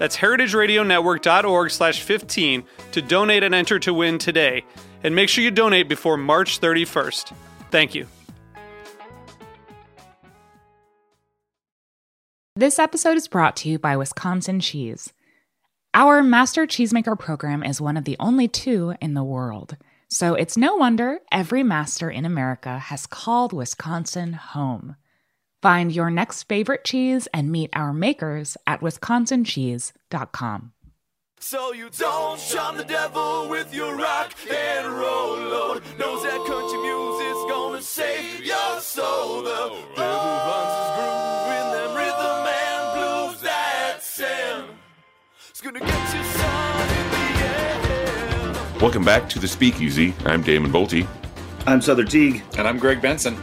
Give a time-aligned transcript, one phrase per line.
[0.00, 4.64] That's heritageradionetwork.org slash 15 to donate and enter to win today.
[5.04, 7.34] And make sure you donate before March 31st.
[7.70, 8.06] Thank you.
[12.56, 15.12] This episode is brought to you by Wisconsin Cheese.
[15.92, 19.76] Our Master Cheesemaker program is one of the only two in the world.
[20.08, 24.96] So it's no wonder every master in America has called Wisconsin home.
[25.62, 30.72] Find your next favorite cheese and meet our makers at wisconsincheese.com.
[31.38, 35.82] So you don't charm the devil with your rock and roll load.
[35.98, 39.42] Knows that country music's gonna save your soul.
[39.42, 44.70] The devil runs his groove in them rhythm and blues that sound.
[45.50, 48.80] It's gonna get you son in the end.
[48.80, 50.14] Welcome back to the Speakeasy.
[50.24, 51.06] I'm Damon Boelte.
[51.66, 52.42] I'm Sother Teague.
[52.56, 53.36] And I'm Greg Benson.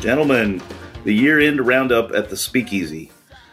[0.00, 0.62] Gentlemen,
[1.04, 3.10] the year end roundup at the Speakeasy.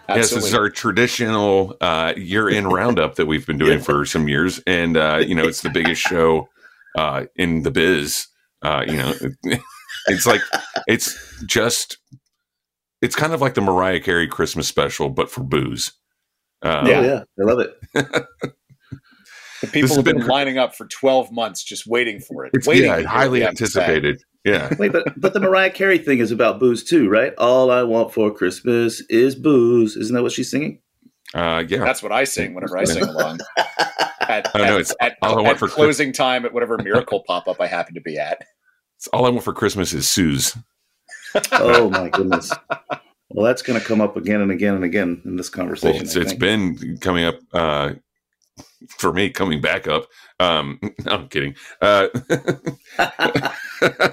[0.07, 4.61] Yes, this is our traditional uh, year-end roundup that we've been doing for some years,
[4.67, 6.47] and uh, you know it's the biggest show
[6.95, 8.27] uh, in the biz.
[8.61, 9.13] Uh, you know,
[10.07, 10.41] it's like
[10.87, 11.97] it's just
[13.01, 15.91] it's kind of like the Mariah Carey Christmas special, but for booze.
[16.61, 18.25] Uh, Oh yeah, I love it.
[19.65, 22.51] The people have been been- lining up for 12 months just waiting for it.
[22.53, 23.81] It's waiting yeah, to hear what highly we have to say.
[23.81, 24.21] anticipated.
[24.43, 27.33] Yeah, Wait, but but the Mariah Carey thing is about booze too, right?
[27.37, 29.95] All I want for Christmas is booze.
[29.95, 30.81] Isn't that what she's singing?
[31.33, 31.79] uh, yeah.
[31.79, 33.39] That's what I sing whenever I sing along.
[34.27, 36.77] At, Oh, no, at- it's at, all I want at for closing time at whatever
[36.79, 38.41] miracle pop up I happen to be at.
[38.97, 40.55] It's all I want for Christmas is Suze.
[41.51, 42.51] Oh my goodness.
[43.29, 46.01] Well, that's going to come up again and again and again in this Well, conversation.
[46.03, 46.39] it's, I it's think.
[46.39, 47.91] been coming up uh,
[48.97, 50.07] for me, coming back up.
[50.39, 51.55] Um, no, I'm kidding.
[51.81, 52.07] Uh,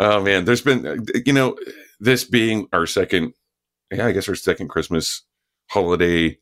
[0.00, 1.56] oh man, there's been you know
[2.00, 3.32] this being our second,
[3.90, 5.22] yeah, I guess our second Christmas
[5.70, 6.38] holiday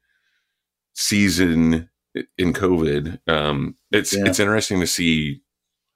[0.94, 1.88] season
[2.38, 3.18] in COVID.
[3.28, 4.24] Um, it's Yeah.
[4.26, 5.40] it's interesting to see,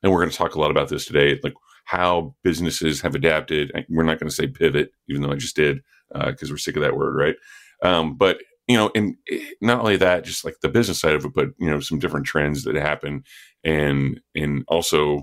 [0.03, 1.55] and we're going to talk a lot about this today, like
[1.85, 3.73] how businesses have adapted.
[3.89, 5.81] We're not going to say pivot, even though I just did,
[6.13, 7.37] because we're sick of that word, right?
[7.83, 11.25] Um, but you know, and eh, not only that, just like the business side of
[11.25, 13.25] it, but you know, some different trends that happen,
[13.65, 15.23] and and also,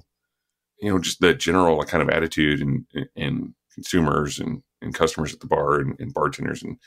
[0.82, 2.86] you know, just the general kind of attitude and
[3.16, 6.78] and consumers and and customers at the bar and, and bartenders and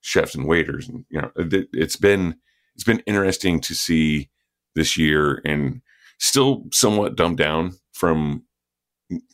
[0.00, 2.36] chefs and waiters, and you know, it, it's been
[2.74, 4.28] it's been interesting to see
[4.74, 5.80] this year, and
[6.18, 8.42] still somewhat dumbed down from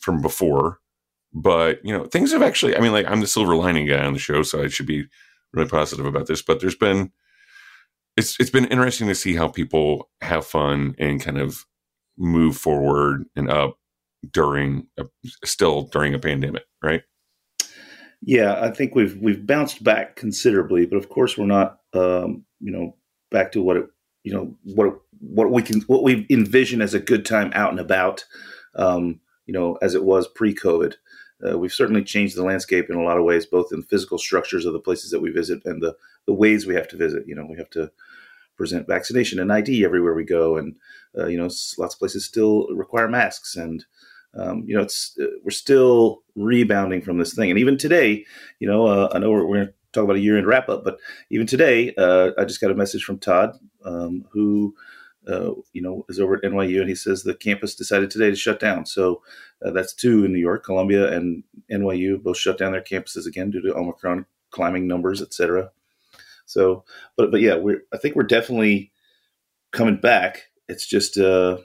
[0.02, 0.80] from before,
[1.32, 2.76] but you know, things have actually.
[2.76, 5.06] I mean, like I'm the silver lining guy on the show, so I should be
[5.52, 7.12] really positive about this, but there's been
[8.16, 11.64] it's it's been interesting to see how people have fun and kind of
[12.18, 13.78] move forward and up
[14.32, 15.04] during a,
[15.44, 17.02] still during a pandemic, right?
[18.20, 22.72] Yeah, I think we've we've bounced back considerably, but of course we're not, um, you
[22.72, 22.96] know,
[23.30, 23.86] back to what it,
[24.24, 27.78] you know, what what we can what we envision as a good time out and
[27.78, 28.24] about,
[28.74, 30.94] um, you know, as it was pre-COVID.
[31.46, 34.66] Uh, we've certainly changed the landscape in a lot of ways, both in physical structures
[34.66, 37.26] of the places that we visit and the the ways we have to visit.
[37.26, 37.90] You know, we have to
[38.56, 40.74] present vaccination and ID everywhere we go, and
[41.16, 41.48] uh, you know,
[41.78, 43.84] lots of places still require masks and
[44.34, 47.50] um, you know, it's uh, we're still rebounding from this thing.
[47.50, 48.24] And even today,
[48.58, 50.68] you know, uh, I know we're, we're going to talk about a year end wrap
[50.68, 50.98] up, but
[51.30, 54.74] even today, uh, I just got a message from Todd, um, who,
[55.28, 58.36] uh, you know, is over at NYU, and he says the campus decided today to
[58.36, 58.86] shut down.
[58.86, 59.22] So
[59.64, 63.50] uh, that's two in New York, Columbia, and NYU both shut down their campuses again
[63.50, 65.70] due to Omicron climbing numbers, et cetera.
[66.46, 66.84] So,
[67.16, 68.90] but but yeah, we're I think we're definitely
[69.70, 70.44] coming back.
[70.68, 71.58] It's just uh,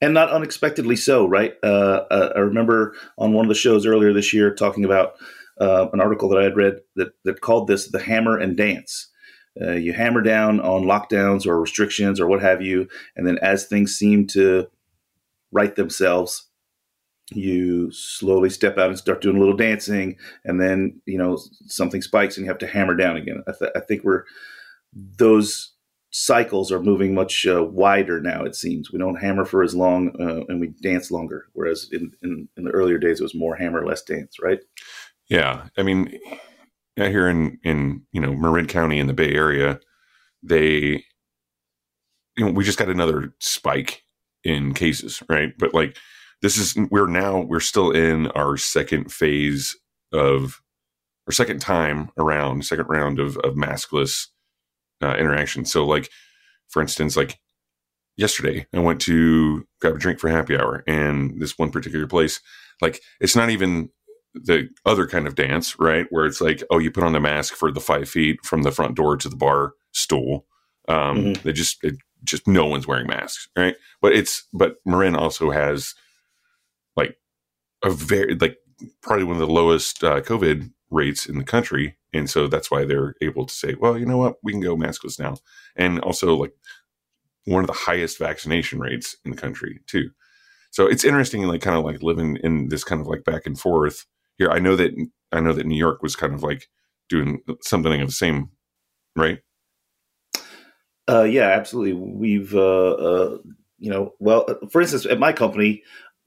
[0.00, 1.54] and not unexpectedly so, right?
[1.62, 5.14] Uh, uh, I remember on one of the shows earlier this year talking about
[5.60, 9.08] uh, an article that I had read that that called this the hammer and dance.
[9.60, 13.66] Uh, you hammer down on lockdowns or restrictions or what have you, and then as
[13.66, 14.66] things seem to
[15.52, 16.48] right themselves,
[17.32, 22.02] you slowly step out and start doing a little dancing, and then you know something
[22.02, 23.42] spikes and you have to hammer down again.
[23.48, 24.24] I, th- I think we're
[24.92, 25.72] those
[26.10, 28.42] cycles are moving much uh, wider now.
[28.42, 32.12] It seems we don't hammer for as long uh, and we dance longer, whereas in,
[32.22, 34.60] in, in the earlier days it was more hammer, less dance, right?
[35.28, 36.18] Yeah, I mean,
[36.96, 39.80] here in in you know Marin County in the Bay Area,
[40.42, 41.04] they
[42.36, 44.02] you know we just got another spike
[44.44, 45.52] in cases, right?
[45.58, 45.96] But like
[46.42, 49.76] this is we're now we're still in our second phase
[50.12, 50.60] of
[51.26, 54.26] our second time around second round of of maskless
[55.02, 55.64] uh, interaction.
[55.64, 56.08] So like
[56.68, 57.38] for instance, like
[58.16, 62.40] yesterday I went to grab a drink for happy hour, and this one particular place,
[62.80, 63.90] like it's not even
[64.44, 66.06] the other kind of dance, right?
[66.10, 68.70] Where it's like, oh, you put on the mask for the five feet from the
[68.72, 70.46] front door to the bar stool.
[70.88, 71.42] Um, Mhm.
[71.42, 73.76] They just, it, just no one's wearing masks, right?
[74.00, 75.94] But it's, but Marin also has
[76.96, 77.16] like
[77.84, 78.58] a very, like
[79.02, 81.96] probably one of the lowest uh, COVID rates in the country.
[82.12, 84.76] And so that's why they're able to say, well, you know what, we can go
[84.76, 85.36] maskless now.
[85.76, 86.52] And also like
[87.44, 90.10] one of the highest vaccination rates in the country too.
[90.70, 93.58] So it's interesting, like kind of like living in this kind of like back and
[93.58, 94.04] forth
[94.38, 94.50] here.
[94.50, 94.92] I know that
[95.32, 96.68] I know that New York was kind of like
[97.08, 98.50] doing something of the same,
[99.14, 99.38] right?
[101.08, 101.92] Uh, yeah, absolutely.
[101.92, 103.38] We've, uh, uh,
[103.78, 105.82] you know, well, for instance, at my company,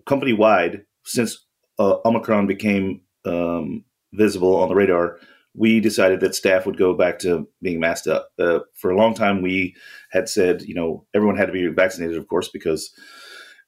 [0.06, 1.46] company wide, since
[1.80, 3.84] uh, Omicron became um,
[4.14, 5.18] visible on the radar,
[5.54, 8.30] we decided that staff would go back to being masked up.
[8.40, 9.76] Uh, for a long time, we
[10.12, 12.94] had said, you know, everyone had to be vaccinated, of course, because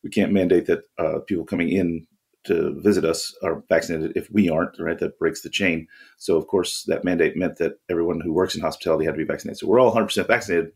[0.04, 2.08] we can't mandate that uh, people coming in
[2.46, 5.00] to visit us are vaccinated if we aren't, right?
[5.00, 5.88] That breaks the chain.
[6.18, 9.24] So, of course, that mandate meant that everyone who works in hospitality had to be
[9.24, 9.60] vaccinated.
[9.60, 10.72] So, we're all 100% vaccinated.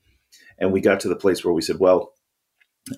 [0.57, 2.13] And we got to the place where we said, well,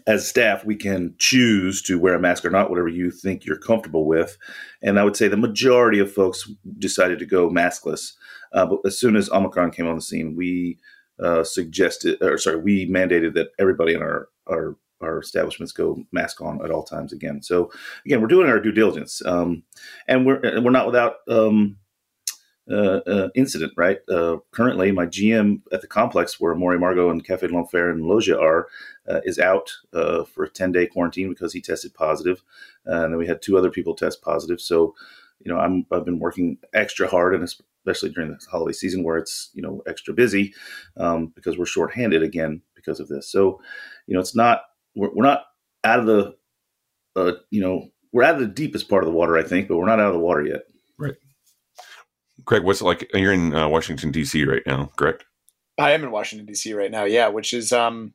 [0.05, 3.57] as staff, we can choose to wear a mask or not, whatever you think you're
[3.57, 4.37] comfortable with.
[4.81, 8.13] And I would say the majority of folks decided to go maskless.
[8.51, 10.77] Uh, but as soon as Omicron came on the scene, we
[11.23, 16.41] uh, suggested, or sorry, we mandated that everybody in our, our our establishments go mask
[16.41, 17.41] on at all times again.
[17.41, 17.71] So
[18.05, 19.63] again, we're doing our due diligence, um,
[20.07, 21.77] and we're we're not without um,
[22.69, 23.99] uh, uh, incident, right?
[24.09, 28.05] Uh, currently, my GM at the complex where Amor y Amargo and Cafe l'Enfer and
[28.05, 28.67] Logia are
[29.07, 32.43] uh, is out uh, for a 10 day quarantine because he tested positive.
[32.85, 34.59] Uh, and then we had two other people test positive.
[34.59, 34.95] So,
[35.39, 39.17] you know, I'm, I've been working extra hard and especially during the holiday season where
[39.17, 40.53] it's, you know, extra busy
[40.97, 43.31] um, because we're shorthanded again because of this.
[43.31, 43.61] So,
[44.07, 44.63] you know, it's not,
[44.97, 45.43] we're, we're not
[45.83, 46.35] out of the,
[47.15, 49.77] uh, you know, we're out of the deepest part of the water, I think, but
[49.77, 50.61] we're not out of the water yet.
[50.97, 51.15] Right.
[52.45, 53.09] Craig, what's it like?
[53.13, 54.43] You're in uh, Washington D.C.
[54.45, 55.25] right now, correct?
[55.77, 56.73] I am in Washington D.C.
[56.73, 57.03] right now.
[57.03, 58.13] Yeah, which is um,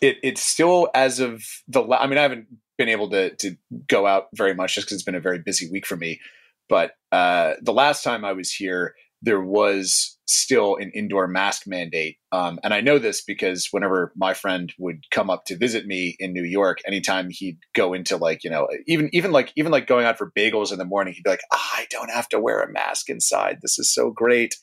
[0.00, 1.82] it it's still as of the.
[1.82, 2.46] La- I mean, I haven't
[2.78, 3.56] been able to to
[3.88, 6.20] go out very much just because it's been a very busy week for me.
[6.68, 12.16] But uh, the last time I was here, there was still an indoor mask mandate,
[12.32, 16.16] um, and I know this because whenever my friend would come up to visit me
[16.18, 19.86] in New York, anytime he'd go into like you know even even like even like
[19.86, 22.40] going out for bagels in the morning, he'd be like, "Ah, I don't have to
[22.40, 23.58] wear a mask inside.
[23.62, 24.56] This is so great.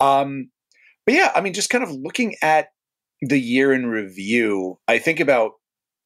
[0.00, 0.50] Um,
[1.06, 2.68] but yeah, I mean, just kind of looking at
[3.22, 5.52] the year in review, I think about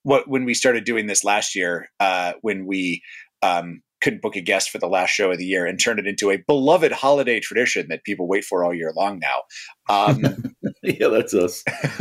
[0.03, 3.03] what when we started doing this last year, uh, when we
[3.43, 6.07] um, couldn't book a guest for the last show of the year and turned it
[6.07, 9.43] into a beloved holiday tradition that people wait for all year long now.
[9.89, 11.63] Um, yeah, that's us.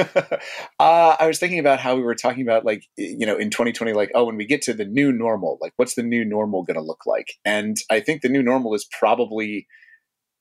[0.79, 3.93] uh, I was thinking about how we were talking about, like, you know, in 2020,
[3.93, 6.75] like, oh, when we get to the new normal, like, what's the new normal going
[6.77, 7.34] to look like?
[7.46, 9.67] And I think the new normal is probably,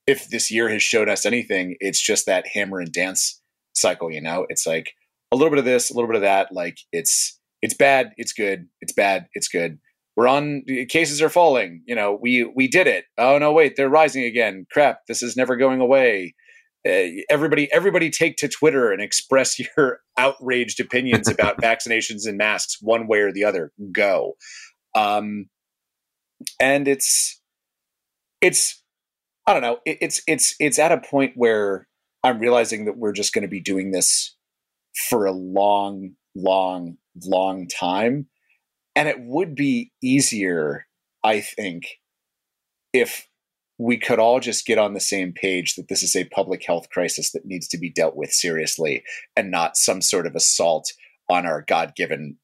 [0.07, 3.41] if this year has showed us anything, it's just that hammer and dance
[3.75, 4.47] cycle, you know?
[4.49, 4.93] It's like
[5.31, 6.53] a little bit of this, a little bit of that.
[6.53, 9.79] Like, it's, it's bad, it's good, it's bad, it's good.
[10.21, 11.83] We're on cases are falling.
[11.87, 13.07] You know, we we did it.
[13.17, 14.67] Oh no, wait, they're rising again.
[14.71, 16.35] Crap, this is never going away
[16.87, 22.79] uh, everybody everybody take to twitter and express your outraged opinions about vaccinations and masks
[22.81, 24.33] one way or the other go
[24.95, 25.47] um
[26.59, 27.41] and it's
[28.41, 28.83] it's
[29.47, 31.87] i don't know it, it's it's it's at a point where
[32.25, 34.35] i'm realizing that we're just going to be doing this
[35.11, 36.97] for a long long
[37.27, 38.27] long time
[39.01, 40.87] and it would be easier
[41.25, 41.87] i think
[42.93, 43.27] if
[43.79, 46.91] we could all just get on the same page that this is a public health
[46.91, 49.03] crisis that needs to be dealt with seriously
[49.37, 50.93] and not some sort of assault
[51.31, 52.37] on our god-given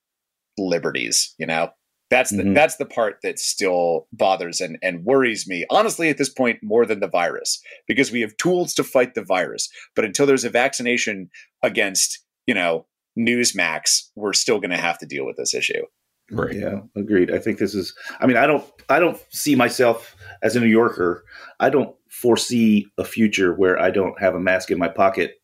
[0.59, 1.69] liberties you know?
[2.09, 2.55] That's the Mhm.
[2.55, 6.87] that's the part that still bothers and and worries me honestly at this point more
[6.87, 9.69] than the virus because we have tools to fight the virus.
[9.97, 11.31] But until there's a vaccination
[11.65, 12.87] against you know
[13.19, 15.83] newsmax we're still going to have to deal with this issue
[16.31, 16.57] Right.
[16.57, 17.33] Yeah, agreed.
[17.33, 17.95] I think this is.
[18.21, 18.65] I mean, I don't.
[18.89, 21.25] I don't see myself as a New Yorker.
[21.61, 25.41] I don't foresee a future where I don't have a mask in my pocket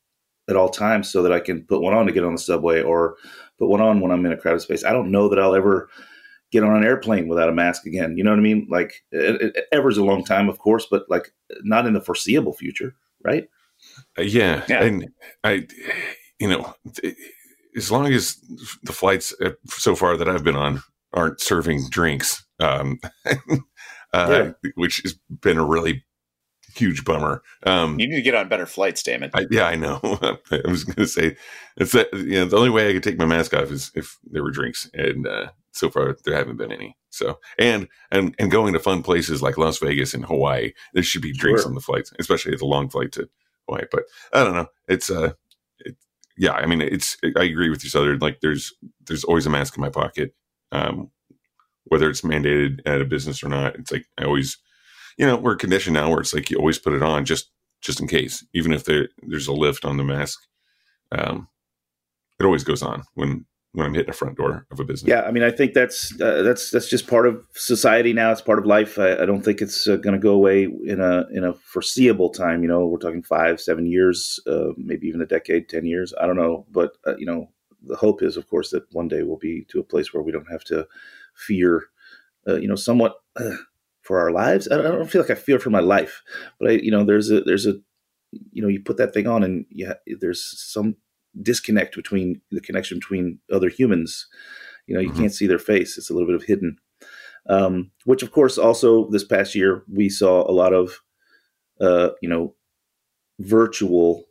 [0.48, 2.82] at all times, so that I can put one on to get on the subway
[2.82, 3.16] or
[3.58, 4.84] put one on when I'm in a crowded space.
[4.84, 5.88] I don't know that I'll ever
[6.50, 8.16] get on an airplane without a mask again.
[8.16, 8.66] You know what I mean?
[8.68, 12.52] Like, it, it, ever's a long time, of course, but like not in the foreseeable
[12.52, 13.48] future, right?
[14.18, 14.64] Uh, yeah.
[14.68, 14.82] Yeah.
[14.82, 15.08] And
[15.44, 15.66] I,
[16.38, 16.74] you know,
[17.76, 18.36] as long as
[18.82, 22.98] the flights uh, so far that I've been on aren't serving drinks, um,
[24.12, 26.04] uh, which has been a really
[26.74, 27.42] huge bummer.
[27.66, 29.30] Um, You need to get on better flights, Damon.
[29.34, 30.00] I, yeah, I know.
[30.50, 31.36] I was going to say
[31.76, 34.18] it's that you know the only way I could take my mask off is if
[34.24, 36.96] there were drinks, and uh, so far there haven't been any.
[37.10, 41.20] So and and and going to fun places like Las Vegas and Hawaii, there should
[41.22, 41.68] be drinks Sure.
[41.68, 43.28] on the flights, especially the long flight to
[43.68, 43.84] Hawaii.
[43.90, 44.68] But I don't know.
[44.88, 45.32] It's uh,
[45.80, 45.96] it,
[46.36, 46.52] yeah.
[46.52, 48.20] I mean, it's I agree with you, Sother.
[48.20, 48.72] Like there's
[49.06, 50.34] there's always a mask in my pocket,
[50.72, 51.10] um,
[51.84, 53.76] whether it's mandated at a business or not.
[53.76, 54.58] It's like I always,
[55.18, 57.50] you know, we're conditioned now where it's like you always put it on just
[57.82, 60.40] just in case, even if there there's a lift on the mask.
[61.12, 61.48] Um,
[62.40, 65.08] it always goes on when when I'm hitting the front door of a business.
[65.08, 68.30] Yeah, I mean, I think that's uh, that's that's just part of society now.
[68.30, 68.98] It's part of life.
[68.98, 72.30] I, I don't think it's uh, going to go away in a in a foreseeable
[72.30, 72.62] time.
[72.62, 76.12] You know, we're talking five, seven years, uh, maybe even a decade, ten years.
[76.20, 77.50] I don't know, but uh, you know,
[77.86, 80.32] the hope is, of course, that one day we'll be to a place where we
[80.32, 80.86] don't have to
[81.34, 81.84] fear,
[82.46, 83.56] uh, you know, somewhat uh,
[84.02, 84.68] for our lives.
[84.70, 86.22] I don't, I don't feel like I fear for my life,
[86.60, 87.74] but I, you know, there's a there's a,
[88.52, 90.96] you know, you put that thing on, and yeah, there's some
[91.40, 94.26] disconnect between the connection between other humans.
[94.86, 95.16] You know, you Mhm.
[95.16, 96.76] can't see their face; it's a little bit of hidden.
[97.48, 101.00] Um, which, of course, also this past year we saw a lot of,
[101.80, 102.54] uh, you know,
[103.40, 104.24] virtual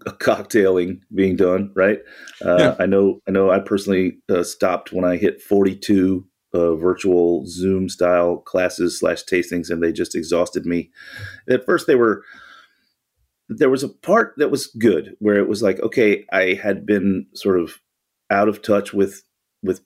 [0.20, 1.72] cocktailing being done.
[1.74, 2.00] Right?
[2.44, 2.76] Uh, Yeah.
[2.78, 3.20] I know.
[3.26, 3.50] I know.
[3.50, 9.70] I personally uh, stopped when I hit forty-two uh, virtual Zoom style classes slash tastings,
[9.70, 10.90] and they just exhausted me.
[11.48, 12.22] At first, they were
[13.48, 17.26] there was a part that was good where it was like okay i had been
[17.34, 17.80] sort of
[18.30, 19.22] out of touch with
[19.62, 19.80] with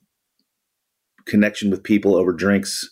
[1.25, 2.89] connection with people over drinks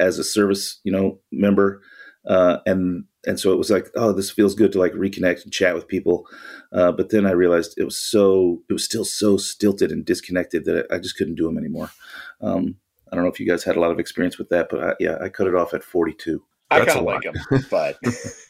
[0.00, 1.82] as a service you know member.
[2.26, 5.52] Uh, and and so it was like oh this feels good to like reconnect and
[5.52, 6.26] chat with people.
[6.72, 10.64] Uh, but then i realized it was so it was still so stilted and disconnected
[10.64, 11.90] that i just couldn't do them anymore.
[12.40, 12.76] Um,
[13.10, 14.94] i don't know if you guys had a lot of experience with that but I,
[15.00, 17.96] yeah i cut it off at 42 I kind of like them, but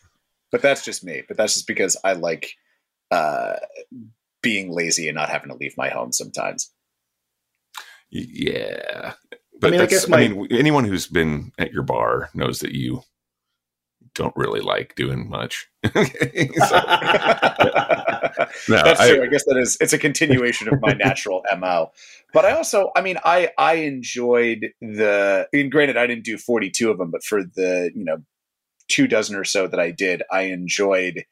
[0.53, 1.23] but that's just me.
[1.27, 2.53] But that's just because I like
[3.11, 3.57] uh,
[4.43, 6.71] being lazy and not having to leave my home sometimes.
[8.11, 9.15] Yeah.
[9.61, 12.73] But mean, I guess my- I mean, anyone who's been at your bar knows that
[12.73, 13.03] you
[14.15, 15.69] don't really like doing much.
[15.85, 15.91] So,
[18.69, 19.23] no, That's I- true.
[19.23, 21.91] I guess that is it's a continuation of my natural mo.
[22.33, 25.49] But I also, I mean, I I enjoyed the.
[25.53, 28.19] And granted, I didn't do forty two of them, but for the you know
[28.89, 31.25] two dozen or so that I did, I enjoyed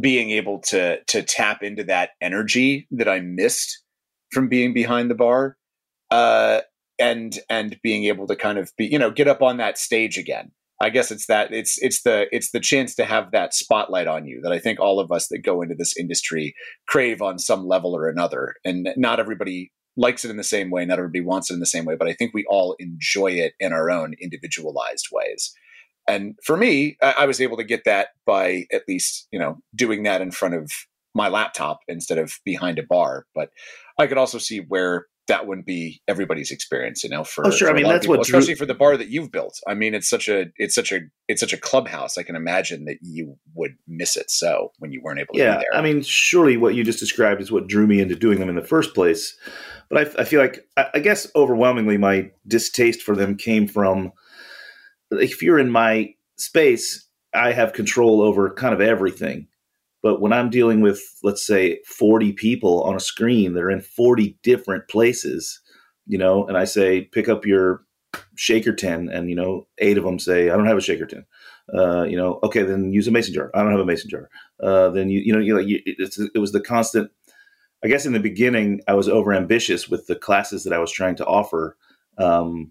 [0.00, 3.82] being able to to tap into that energy that I missed
[4.30, 5.56] from being behind the bar,
[6.10, 6.60] uh,
[6.98, 10.18] and and being able to kind of be you know get up on that stage
[10.18, 10.50] again.
[10.80, 14.26] I guess it's that it's it's the it's the chance to have that spotlight on
[14.26, 16.54] you that I think all of us that go into this industry
[16.88, 18.54] crave on some level or another.
[18.64, 21.66] And not everybody likes it in the same way, not everybody wants it in the
[21.66, 25.54] same way, but I think we all enjoy it in our own individualized ways.
[26.08, 29.58] And for me, I, I was able to get that by at least, you know,
[29.74, 30.70] doing that in front of
[31.14, 33.26] my laptop instead of behind a bar.
[33.34, 33.50] But
[33.98, 37.68] I could also see where that wouldn't be everybody's experience, you know, for, Oh, sure.
[37.68, 39.56] for I mean, that's what people, drew- especially for the bar that you've built.
[39.68, 42.18] I mean, it's such a, it's such a, it's such a clubhouse.
[42.18, 45.58] I can imagine that you would miss it so when you weren't able to yeah,
[45.58, 45.78] be there.
[45.78, 48.56] I mean, surely what you just described is what drew me into doing them in
[48.56, 49.36] the first place.
[49.88, 54.12] But I, I feel like, I, I guess, overwhelmingly, my distaste for them came from
[55.20, 59.48] if you're in my space, I have control over kind of everything.
[60.02, 63.80] But when I'm dealing with, let's say, 40 people on a screen that are in
[63.80, 65.60] 40 different places,
[66.06, 67.84] you know, and I say, pick up your
[68.34, 71.24] shaker tin, and, you know, eight of them say, I don't have a shaker tin.
[71.72, 73.50] Uh, you know, okay, then use a mason jar.
[73.54, 74.28] I don't have a mason jar
[74.62, 77.10] uh, then you you know you like you, it was the constant.
[77.84, 81.16] I guess in the beginning I was overambitious with the classes that I was trying
[81.16, 81.76] to offer,
[82.16, 82.70] um,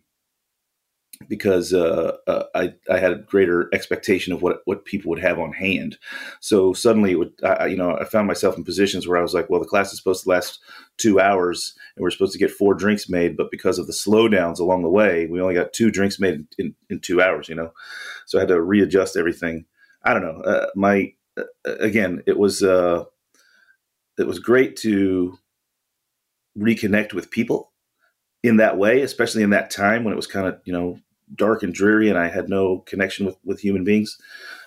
[1.27, 5.39] because uh, uh, I I had a greater expectation of what what people would have
[5.39, 5.97] on hand.
[6.39, 9.33] So suddenly it would I, you know I found myself in positions where I was
[9.33, 10.59] like, well, the class is supposed to last
[10.97, 14.59] two hours and we're supposed to get four drinks made, but because of the slowdowns
[14.59, 17.49] along the way, we only got two drinks made in, in, in two hours.
[17.49, 17.73] You know,
[18.25, 19.65] so I had to readjust everything.
[20.03, 20.41] I don't know.
[20.41, 23.05] Uh, my uh, again, it was uh,
[24.17, 25.37] it was great to
[26.57, 27.71] reconnect with people,
[28.43, 30.99] in that way, especially in that time when it was kind of you know
[31.35, 34.17] dark and dreary, and I had no connection with with human beings.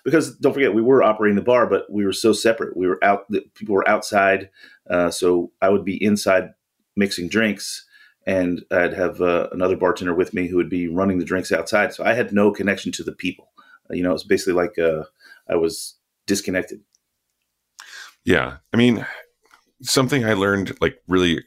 [0.04, 2.76] Because don't forget, we were operating the bar, but we were so separate.
[2.76, 4.50] We were out; people were outside,
[4.90, 6.50] uh, so I would be inside
[6.97, 7.87] mixing drinks,
[8.26, 11.94] and I'd have uh, another bartender with me who would be running the drinks outside.
[11.94, 13.50] So I had no connection to the people.
[13.90, 15.04] You know, it's basically like uh,
[15.49, 16.80] I was disconnected.
[18.25, 19.06] Yeah, I mean,
[19.83, 21.44] something I learned like really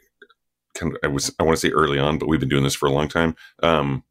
[0.75, 2.75] kind of I was I want to say early on, but we've been doing this
[2.75, 3.35] for a long time.
[3.63, 4.03] Um,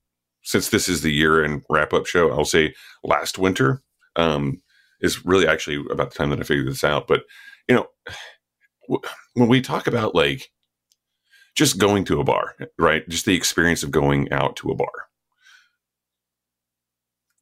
[0.46, 2.72] since this is the year and wrap up show, I'll say
[3.02, 3.82] last winter
[4.14, 4.62] um,
[5.00, 7.08] is really actually about the time that I figured this out.
[7.08, 7.24] But
[7.68, 9.00] you know,
[9.34, 10.50] when we talk about like
[11.56, 13.06] just going to a bar, right?
[13.08, 14.92] Just the experience of going out to a bar.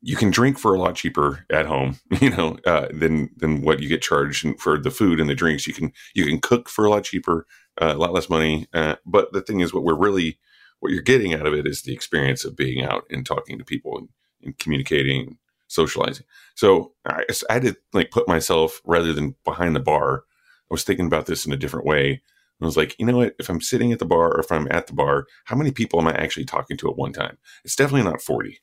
[0.01, 3.81] You can drink for a lot cheaper at home, you know, uh, than than what
[3.81, 5.67] you get charged for the food and the drinks.
[5.67, 7.47] You can you can cook for a lot cheaper,
[7.83, 8.67] uh, a lot less money.
[8.73, 10.39] Uh, but the thing is, what we're really
[10.85, 13.64] what you're getting out of it is the experience of being out and talking to
[13.64, 14.11] people and,
[14.43, 16.26] and communicating, socializing.
[16.55, 20.25] So I, I had to like put myself rather than behind the bar.
[20.71, 22.21] I was thinking about this in a different way.
[22.61, 23.35] I was like, you know what?
[23.38, 25.99] If I'm sitting at the bar or if I'm at the bar, how many people
[25.99, 27.38] am I actually talking to at one time?
[27.64, 28.61] It's definitely not 40.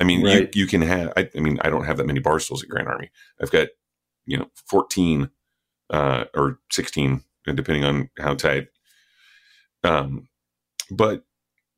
[0.00, 0.54] I mean, right.
[0.54, 2.70] you, you can have, I, I, mean, I don't have that many bar stools at
[2.70, 3.10] Grand Army.
[3.42, 3.68] I've got,
[4.24, 5.28] you know, 14
[5.90, 8.68] uh, or 16, depending on how tight.
[9.84, 10.28] Um,
[10.90, 11.24] but,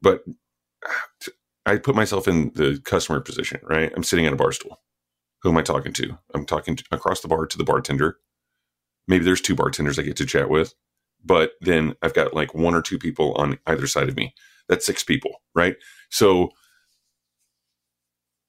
[0.04, 0.24] but
[1.66, 3.92] I put myself in the customer position, right?
[3.96, 4.80] I'm sitting at a bar stool.
[5.42, 6.18] Who am I talking to?
[6.34, 8.18] I'm talking to, across the bar to the bartender.
[9.08, 10.66] Maybe there's two bartenders I get to chat with
[11.24, 14.34] but then I've got like one or two people on either side of me.
[14.68, 15.76] That's six people, right?
[16.10, 16.50] So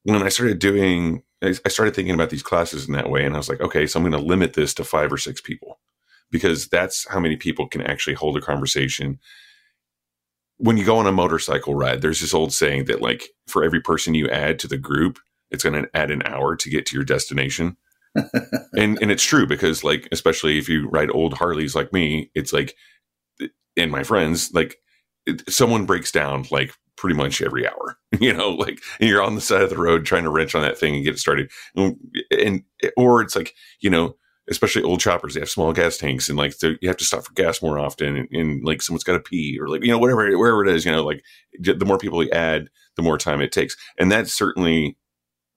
[0.04, 3.40] when I started doing, I started thinking about these classes in that way, and I
[3.40, 5.80] was like, okay, so I'm going to limit this to five or six people
[6.32, 9.20] because that's how many people can actually hold a conversation.
[10.58, 13.82] When you go on a motorcycle ride, there's this old saying that like for every
[13.82, 15.20] person you add to the group,
[15.52, 17.78] it's going to add an hour to get to your destination.
[18.78, 22.52] And and it's true because like especially if you ride old Harleys like me, it's
[22.52, 22.76] like
[23.78, 24.78] and my friends like
[25.26, 29.36] it, someone breaks down like pretty much every hour, you know, like and you're on
[29.36, 31.50] the side of the road trying to wrench on that thing and get it started,
[31.76, 31.98] and,
[32.32, 32.64] and
[32.98, 34.16] or it's like you know
[34.50, 37.34] especially old choppers, they have small gas tanks and like you have to stop for
[37.34, 40.38] gas more often and, and like someone's got to pee or like, you know, whatever,
[40.38, 41.24] wherever it is, you know, like
[41.60, 43.76] the more people you add, the more time it takes.
[43.98, 44.98] And that's certainly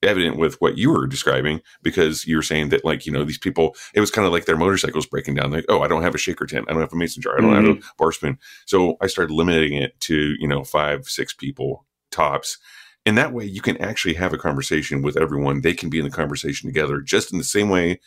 [0.03, 3.39] evident with what you were describing because you were saying that like you know these
[3.39, 6.15] people it was kind of like their motorcycles breaking down like oh i don't have
[6.15, 7.67] a shaker tin i don't have a mason jar i don't mm-hmm.
[7.67, 7.89] have a mm-hmm.
[7.99, 12.59] bar spoon so i started limiting it to you know five six people tops
[13.07, 16.05] and that way you can actually have a conversation with everyone they can be in
[16.05, 17.99] the conversation together just in the same way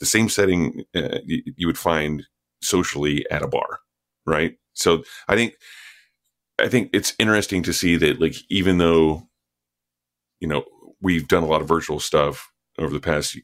[0.00, 2.24] the same setting uh, you, you would find
[2.62, 3.78] socially at a bar
[4.26, 5.54] right so i think
[6.58, 9.28] i think it's interesting to see that like even though
[10.40, 10.64] you know
[11.00, 13.36] we've done a lot of virtual stuff over the past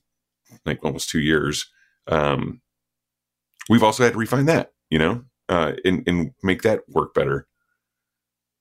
[0.64, 1.70] like almost two years.
[2.06, 2.60] Um,
[3.68, 7.46] we've also had to refine that, you know, uh, and, and make that work better.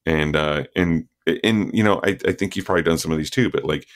[0.05, 1.07] And, uh, and,
[1.43, 3.87] and, you know, I, I think you've probably done some of these too, but like,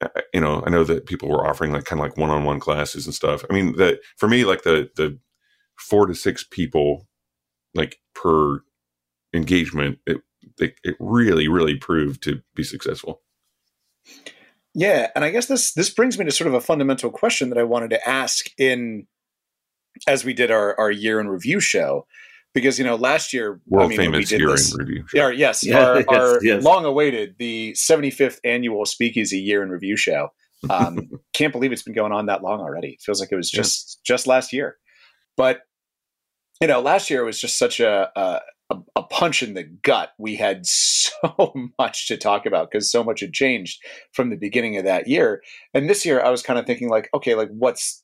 [0.00, 3.06] Uh, you know, I know that people were offering like kind of like one-on-one classes
[3.06, 3.44] and stuff.
[3.48, 5.18] I mean, the, for me, like the, the
[5.78, 7.08] four to six people
[7.74, 8.60] like per
[9.32, 10.18] engagement, it,
[10.58, 13.22] it, it really, really proved to be successful.
[14.74, 17.58] Yeah, and I guess this this brings me to sort of a fundamental question that
[17.58, 19.06] I wanted to ask in
[20.06, 22.06] as we did our our year in review show.
[22.56, 25.04] Because you know, last year, world I mean, famous year this, in review.
[25.08, 25.28] Show.
[25.28, 26.64] yes, yeah, our, yes, our yes.
[26.64, 30.30] long-awaited the 75th annual Speakeasy Year in Review show.
[30.70, 32.92] Um, can't believe it's been going on that long already.
[32.92, 34.14] It feels like it was just yeah.
[34.14, 34.78] just last year,
[35.36, 35.60] but
[36.62, 38.40] you know, last year was just such a, a
[38.70, 40.12] a, a, punch in the gut.
[40.18, 44.78] We had so much to talk about because so much had changed from the beginning
[44.78, 45.42] of that year.
[45.74, 48.02] And this year, I was kind of thinking, like, okay, like what's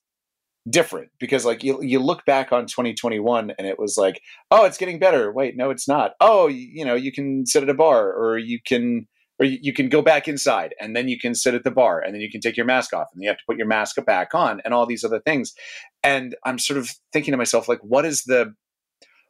[0.69, 1.11] different?
[1.19, 4.21] Because like you you look back on 2021 and it was like,
[4.51, 5.33] oh, it's getting better.
[5.33, 6.13] Wait, no, it's not.
[6.21, 9.07] Oh, you, you know, you can sit at a bar or you can.
[9.41, 11.99] Or you, you can go back inside and then you can sit at the bar
[11.99, 13.97] and then you can take your mask off and you have to put your mask
[14.05, 15.53] back on and all these other things.
[16.05, 18.55] And I'm sort of thinking to myself, like, what is the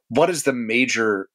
[0.09, 1.29] what is the major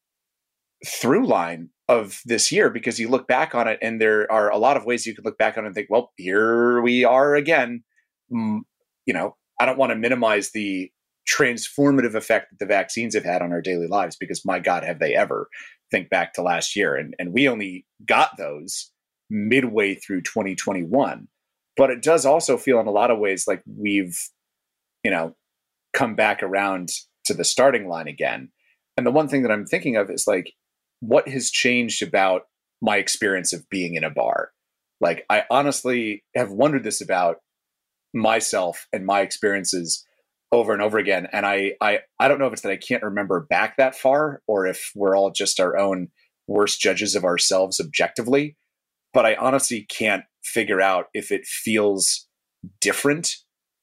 [0.86, 4.58] through line of this year because you look back on it and there are a
[4.58, 7.36] lot of ways you could look back on it and think well here we are
[7.36, 7.84] again
[8.30, 8.64] you
[9.08, 10.92] know i don't want to minimize the
[11.28, 15.00] transformative effect that the vaccines have had on our daily lives because my god have
[15.00, 15.48] they ever
[15.92, 18.92] think back to last year and and we only got those
[19.30, 21.28] midway through 2021
[21.76, 24.18] but it does also feel in a lot of ways like we've
[25.04, 25.36] you know
[25.94, 26.90] come back around
[27.26, 28.50] to the starting line again
[28.98, 30.54] and the one thing that I'm thinking of is like,
[31.00, 32.44] what has changed about
[32.82, 34.50] my experience of being in a bar.
[35.00, 37.38] Like I honestly have wondered this about
[38.14, 40.06] myself and my experiences
[40.52, 41.28] over and over again.
[41.32, 44.42] And I, I, I don't know if it's that I can't remember back that far
[44.48, 46.08] or if we're all just our own
[46.48, 48.56] worst judges of ourselves objectively.
[49.14, 52.28] But I honestly can't figure out if it feels
[52.80, 53.36] different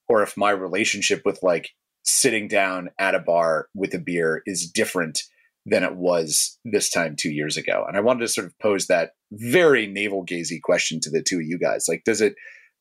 [0.09, 1.71] or if my relationship with like
[2.05, 5.23] sitting down at a bar with a beer is different
[5.67, 7.85] than it was this time two years ago.
[7.87, 11.37] And I wanted to sort of pose that very navel gazy question to the two
[11.37, 11.87] of you guys.
[11.89, 12.35] Like, does it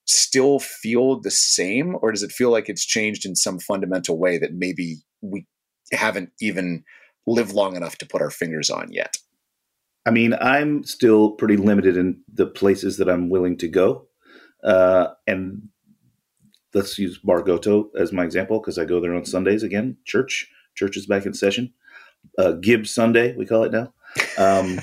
[0.05, 4.37] still feel the same, or does it feel like it's changed in some fundamental way
[4.37, 5.45] that maybe we
[5.91, 6.83] haven't even
[7.25, 9.17] lived long enough to put our fingers on yet?
[10.05, 14.07] I mean, I'm still pretty limited in the places that I'm willing to go.
[14.63, 15.69] Uh, and
[16.73, 19.97] let's use Bar Goto as my example because I go there on Sundays again.
[20.05, 21.73] Church, church is back in session.
[22.37, 23.93] Uh, Gibbs Sunday, we call it now.
[24.37, 24.79] Um,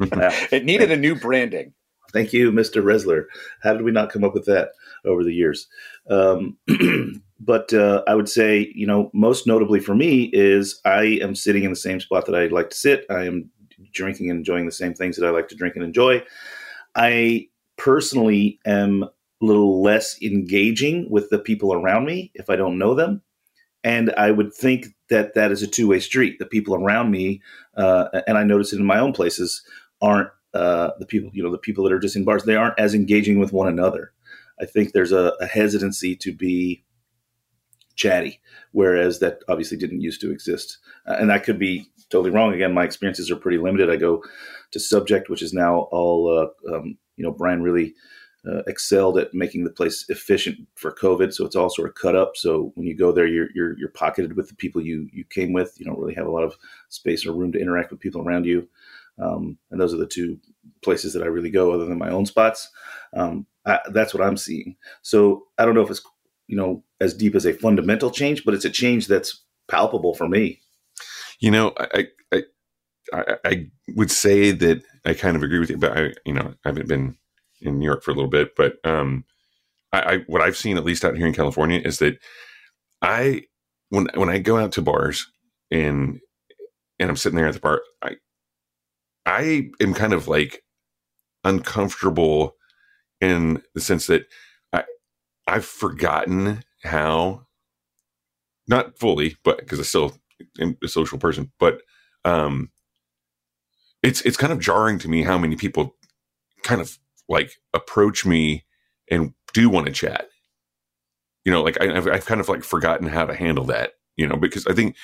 [0.50, 1.74] it needed a new branding.
[2.12, 2.82] Thank you, Mr.
[2.82, 3.24] Resler.
[3.62, 4.70] How did we not come up with that
[5.04, 5.66] over the years?
[6.08, 6.56] Um,
[7.40, 11.64] but uh, I would say, you know, most notably for me is I am sitting
[11.64, 13.04] in the same spot that I like to sit.
[13.10, 13.50] I am
[13.92, 16.22] drinking and enjoying the same things that I like to drink and enjoy.
[16.94, 22.78] I personally am a little less engaging with the people around me if I don't
[22.78, 23.22] know them.
[23.84, 26.38] And I would think that that is a two way street.
[26.38, 27.40] The people around me,
[27.76, 29.62] uh, and I notice it in my own places,
[30.02, 32.78] aren't uh, the people, you know, the people that are just in bars, they aren't
[32.78, 34.12] as engaging with one another.
[34.60, 36.84] I think there's a, a hesitancy to be
[37.94, 38.40] chatty,
[38.72, 40.78] whereas that obviously didn't used to exist.
[41.06, 42.54] Uh, and that could be totally wrong.
[42.54, 43.90] Again, my experiences are pretty limited.
[43.90, 44.24] I go
[44.70, 47.94] to Subject, which is now all, uh, um, you know, Brian really
[48.48, 51.34] uh, excelled at making the place efficient for COVID.
[51.34, 52.36] So it's all sort of cut up.
[52.36, 55.52] So when you go there, you're, you're, you're pocketed with the people you, you came
[55.52, 55.74] with.
[55.78, 56.56] You don't really have a lot of
[56.88, 58.68] space or room to interact with people around you.
[59.20, 60.38] Um, and those are the two
[60.82, 62.68] places that I really go, other than my own spots.
[63.14, 64.76] Um, I, that's what I'm seeing.
[65.02, 66.02] So I don't know if it's
[66.46, 70.28] you know as deep as a fundamental change, but it's a change that's palpable for
[70.28, 70.60] me.
[71.40, 72.42] You know, I I
[73.12, 76.54] I, I would say that I kind of agree with you, but I you know
[76.64, 77.16] I haven't been
[77.60, 79.24] in New York for a little bit, but um,
[79.92, 82.18] I, I what I've seen at least out here in California is that
[83.02, 83.42] I
[83.90, 85.30] when when I go out to bars
[85.70, 86.20] and
[86.98, 88.16] and I'm sitting there at the bar, I
[89.28, 90.64] I am kind of like
[91.44, 92.56] uncomfortable
[93.20, 94.26] in the sense that
[94.72, 94.84] I
[95.46, 97.46] I've forgotten how
[98.66, 100.16] not fully, but because I still
[100.60, 101.82] am a social person, but
[102.24, 102.70] um
[104.02, 105.94] it's it's kind of jarring to me how many people
[106.62, 108.64] kind of like approach me
[109.10, 110.28] and do want to chat.
[111.44, 113.92] You know, like I, have I've kind of like forgotten how to handle that.
[114.16, 114.96] You know, because I think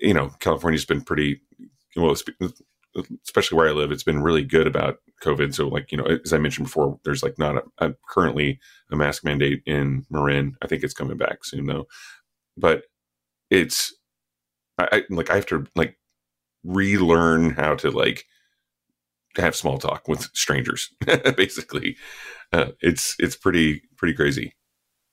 [0.00, 1.40] you know California's been pretty
[1.96, 2.16] well
[3.24, 5.54] especially where I live, it's been really good about COVID.
[5.54, 8.58] So, like you know, as I mentioned before, there's like not a, a, currently
[8.90, 10.56] a mask mandate in Marin.
[10.62, 11.86] I think it's coming back soon though,
[12.56, 12.84] but
[13.50, 13.94] it's
[14.78, 15.98] I, I like I have to like
[16.64, 18.24] relearn how to like
[19.36, 20.90] have small talk with strangers.
[21.36, 21.96] basically,
[22.52, 24.54] uh, it's it's pretty pretty crazy.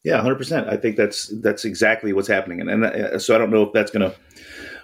[0.03, 0.67] Yeah, hundred percent.
[0.67, 3.73] I think that's that's exactly what's happening, and, and uh, so I don't know if
[3.73, 4.17] that's going to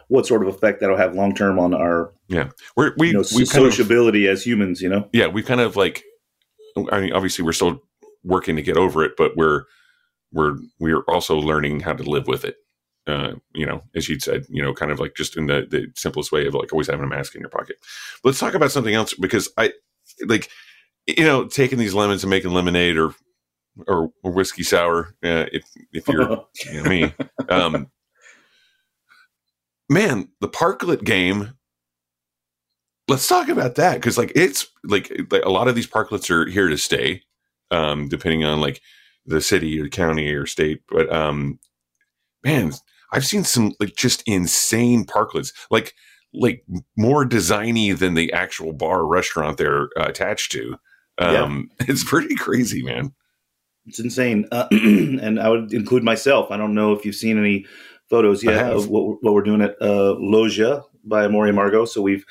[0.07, 3.23] what sort of effect that'll have long term on our yeah we're, we you know,
[3.35, 4.81] we sociability of, as humans.
[4.81, 6.03] You know, yeah, we kind of like.
[6.91, 7.81] I mean, obviously, we're still
[8.23, 9.63] working to get over it, but we're
[10.31, 12.57] we're we're also learning how to live with it.
[13.07, 15.87] Uh, you know, as you'd said, you know, kind of like just in the, the
[15.95, 17.77] simplest way of like always having a mask in your pocket.
[18.21, 19.71] But let's talk about something else because I
[20.25, 20.49] like,
[21.07, 23.15] you know, taking these lemons and making lemonade or
[23.87, 25.15] or, or whiskey sour.
[25.23, 27.13] Uh, if if you're you know, me,
[27.49, 27.89] um,
[29.89, 31.53] man, the parklet game.
[33.09, 36.45] Let's talk about that because, like, it's like, like a lot of these parklets are
[36.45, 37.21] here to stay,
[37.71, 38.81] um, depending on like
[39.25, 40.81] the city or county or state.
[40.89, 41.59] But um,
[42.43, 42.73] man,
[43.11, 45.93] I've seen some like just insane parklets, like
[46.33, 46.65] like
[46.97, 50.77] more designy than the actual bar restaurant they're uh, attached to.
[51.17, 51.85] Um, yeah.
[51.89, 53.13] It's pretty crazy, man.
[53.85, 56.51] It's insane, uh, and I would include myself.
[56.51, 57.65] I don't know if you've seen any
[58.09, 61.87] photos yet of what, what we're doing at uh, Logia by Amor y Amargo.
[61.87, 62.25] So we've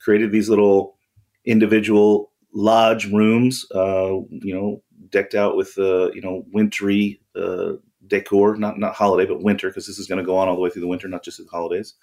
[0.00, 0.96] created these little
[1.44, 7.72] individual lodge rooms, uh, you know, decked out with uh, you know wintry uh,
[8.06, 10.60] decor, not not holiday, but winter, because this is going to go on all the
[10.60, 11.94] way through the winter, not just the holidays.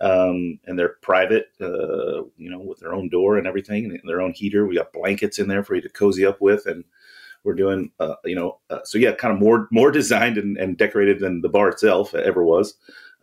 [0.00, 4.20] Um, and they're private, uh, you know, with their own door and everything, and their
[4.20, 4.66] own heater.
[4.66, 6.84] We got blankets in there for you to cozy up with, and
[7.44, 10.76] we're doing, uh, you know, uh, so yeah, kind of more more designed and, and,
[10.76, 12.74] decorated than the bar itself ever was.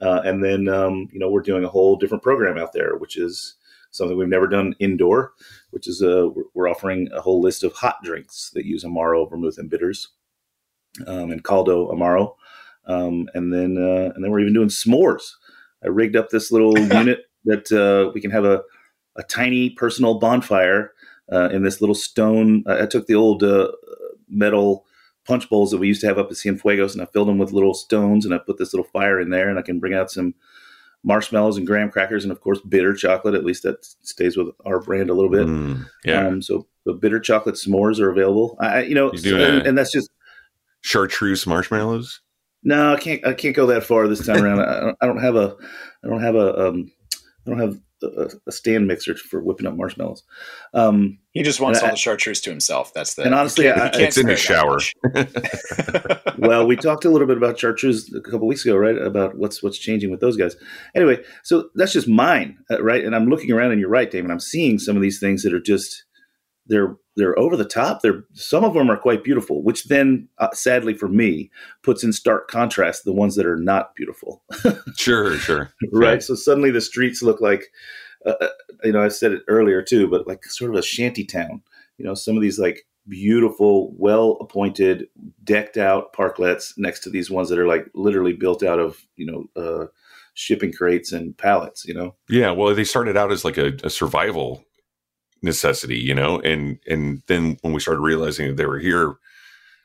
[0.01, 3.17] Uh, and then, um, you know, we're doing a whole different program out there, which
[3.17, 3.55] is
[3.91, 5.33] something we've never done indoor,
[5.71, 9.57] which is uh, we're offering a whole list of hot drinks that use Amaro vermouth
[9.57, 10.09] and bitters,
[11.07, 12.35] um, and Caldo Amaro,
[12.85, 15.31] um, and then uh, and then we're even doing s'mores.
[15.83, 18.63] I rigged up this little unit that uh, we can have a
[19.15, 20.93] a tiny personal bonfire
[21.31, 22.63] uh, in this little stone.
[22.67, 23.69] I took the old uh,
[24.29, 24.85] metal
[25.25, 27.51] punch bowls that we used to have up at Cienfuegos, and I filled them with
[27.51, 30.11] little stones, and I put this little fire in there, and I can bring out
[30.11, 30.33] some
[31.03, 33.35] marshmallows and graham crackers, and of course bitter chocolate.
[33.35, 35.47] At least that stays with our brand a little bit.
[35.47, 36.27] Mm, yeah.
[36.27, 38.57] Um, so the bitter chocolate s'mores are available.
[38.59, 40.09] I, you know, so, and, and, that's just
[40.81, 42.21] chartreuse marshmallows.
[42.63, 43.25] No, I can't.
[43.25, 44.59] I can't go that far this time around.
[44.61, 45.55] I, I, don't have a.
[46.03, 46.67] I don't have a.
[46.67, 46.91] Um,
[47.45, 50.23] I don't have a, a, stand mixer for whipping up marshmallows.
[50.73, 52.93] Um, he just wants all I, the chartreuse to himself.
[52.93, 54.79] That's the and honestly, I, it's in the shower.
[56.37, 58.97] well, we talked a little bit about chartreuse a couple weeks ago, right?
[58.97, 60.55] About what's what's changing with those guys.
[60.95, 63.03] Anyway, so that's just mine, uh, right?
[63.03, 64.31] And I'm looking around, and you're right, David.
[64.31, 66.03] I'm seeing some of these things that are just
[66.69, 68.01] they're they're over the top.
[68.01, 71.51] They're some of them are quite beautiful, which then, uh, sadly for me,
[71.83, 74.43] puts in stark contrast the ones that are not beautiful.
[74.97, 76.23] sure, sure, right.
[76.23, 77.65] So suddenly the streets look like,
[78.25, 78.47] uh, uh,
[78.83, 81.61] you know, I said it earlier too, but like sort of a shanty town.
[81.97, 85.07] You know, some of these like beautiful, well appointed,
[85.43, 89.25] decked out parklets next to these ones that are like literally built out of you
[89.25, 89.87] know uh,
[90.35, 91.83] shipping crates and pallets.
[91.85, 92.15] You know.
[92.29, 94.63] Yeah, well, they started out as like a, a survival
[95.41, 99.15] necessity, you know, and and then when we started realizing that they were here,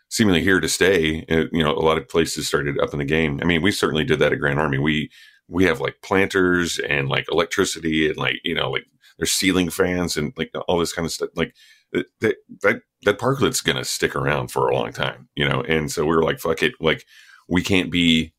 [0.09, 3.05] seemingly here to stay, uh, you know, a lot of places started up in the
[3.05, 3.41] game.
[3.43, 4.79] I mean, we certainly did that at Grand Army.
[4.79, 5.11] We
[5.49, 8.87] we have like planters and like electricity and like you know like
[9.19, 11.31] there's ceiling fans and like all this kind of stuff.
[11.37, 11.55] Like
[11.93, 15.63] that that that parklet's gonna stick around for a long time, you know.
[15.63, 17.05] And so we were like, fuck it, like
[17.49, 18.33] we can't be.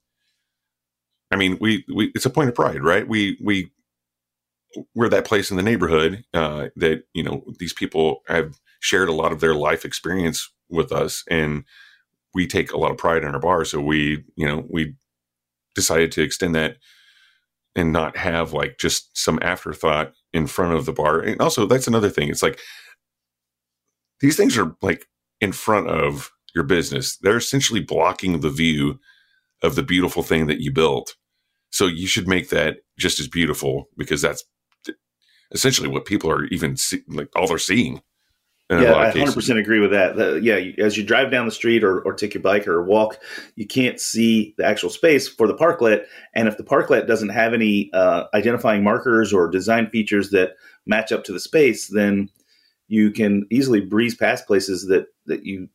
[1.31, 3.07] I mean, we we it's a point of pride, right?
[3.07, 3.71] We we
[4.93, 9.13] we're that place in the neighborhood uh, that you know these people have shared a
[9.13, 11.63] lot of their life experience with us, and
[12.33, 13.65] we take a lot of pride in our bar.
[13.65, 14.95] So we, you know, we
[15.73, 16.77] decided to extend that
[17.75, 21.19] and not have like just some afterthought in front of the bar.
[21.19, 22.29] And also, that's another thing.
[22.29, 22.59] It's like
[24.19, 25.07] these things are like
[25.41, 27.17] in front of your business.
[27.17, 28.99] They're essentially blocking the view
[29.63, 31.15] of the beautiful thing that you built.
[31.69, 34.43] So you should make that just as beautiful because that's
[35.51, 38.01] essentially what people are even see, like all they're seeing.
[38.71, 40.15] Yeah, I 100% agree with that.
[40.15, 43.19] The, yeah, as you drive down the street or, or take your bike or walk,
[43.55, 46.05] you can't see the actual space for the parklet.
[46.33, 50.55] And if the parklet doesn't have any uh, identifying markers or design features that
[50.87, 52.31] match up to the space, then
[52.87, 55.69] you can easily breeze past places that that you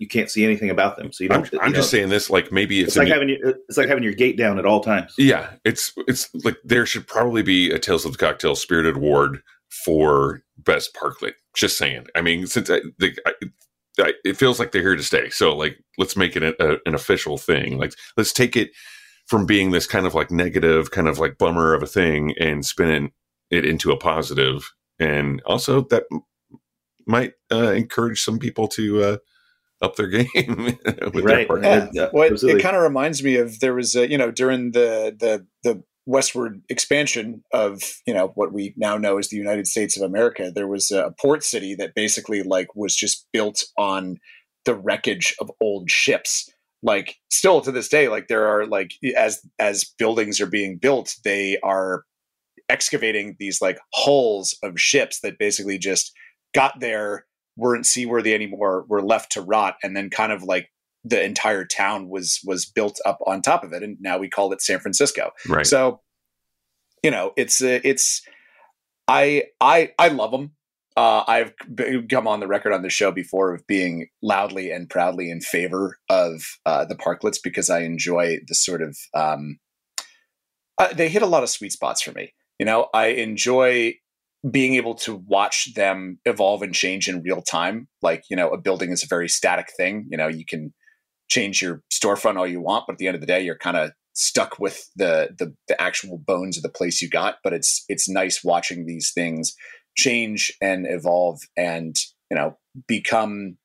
[0.00, 1.12] you can't see anything about them.
[1.12, 1.52] So you don't.
[1.52, 4.02] I'm, I'm just saying this like maybe it's, it's like having your, it's like having
[4.02, 5.14] your gate down at all times.
[5.18, 9.42] Yeah, it's it's like there should probably be a Tales of the Cocktail Spirited Award
[9.84, 11.34] for best parklet.
[11.54, 12.06] Just saying.
[12.14, 13.32] I mean, since I, the, I,
[13.98, 16.78] I, it feels like they're here to stay, so like let's make it a, a,
[16.86, 17.76] an official thing.
[17.78, 18.70] Like let's take it
[19.26, 22.64] from being this kind of like negative, kind of like bummer of a thing, and
[22.64, 23.12] spin
[23.50, 24.72] it into a positive.
[24.98, 26.04] And also that
[27.06, 29.16] might uh, encourage some people to uh,
[29.82, 30.78] up their game
[31.14, 31.88] right yeah.
[31.92, 32.08] yeah.
[32.12, 35.16] well, it, it kind of reminds me of there was a, you know during the
[35.18, 39.96] the the westward expansion of you know what we now know as the united states
[39.96, 44.18] of america there was a port city that basically like was just built on
[44.64, 46.50] the wreckage of old ships
[46.82, 51.16] like still to this day like there are like as as buildings are being built
[51.24, 52.04] they are
[52.68, 56.12] excavating these like hulls of ships that basically just
[56.54, 60.70] got there weren't seaworthy anymore were left to rot and then kind of like
[61.04, 64.52] the entire town was was built up on top of it and now we call
[64.52, 65.30] it san francisco.
[65.48, 65.66] Right.
[65.66, 66.00] So
[67.02, 68.22] you know it's uh, it's
[69.08, 70.52] i i i love them
[70.96, 71.54] uh, I've
[72.10, 75.98] come on the record on the show before of being loudly and proudly in favor
[76.08, 79.58] of uh, the parklets because I enjoy the sort of um,
[80.78, 82.34] uh, they hit a lot of sweet spots for me.
[82.58, 83.94] You know, I enjoy
[84.48, 88.58] being able to watch them evolve and change in real time like you know a
[88.58, 90.72] building is a very static thing you know you can
[91.28, 93.76] change your storefront all you want but at the end of the day you're kind
[93.76, 97.84] of stuck with the, the the actual bones of the place you got but it's
[97.88, 99.54] it's nice watching these things
[99.96, 101.96] change and evolve and
[102.30, 103.56] you know become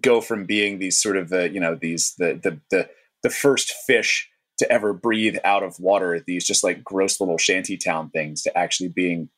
[0.00, 2.88] go from being these sort of the you know these the the the,
[3.22, 4.28] the first fish
[4.58, 8.58] to ever breathe out of water these just like gross little shanty town things to
[8.58, 9.28] actually being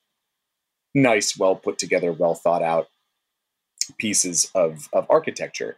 [0.94, 2.88] nice, well put together, well thought out
[3.98, 5.76] pieces of of architecture.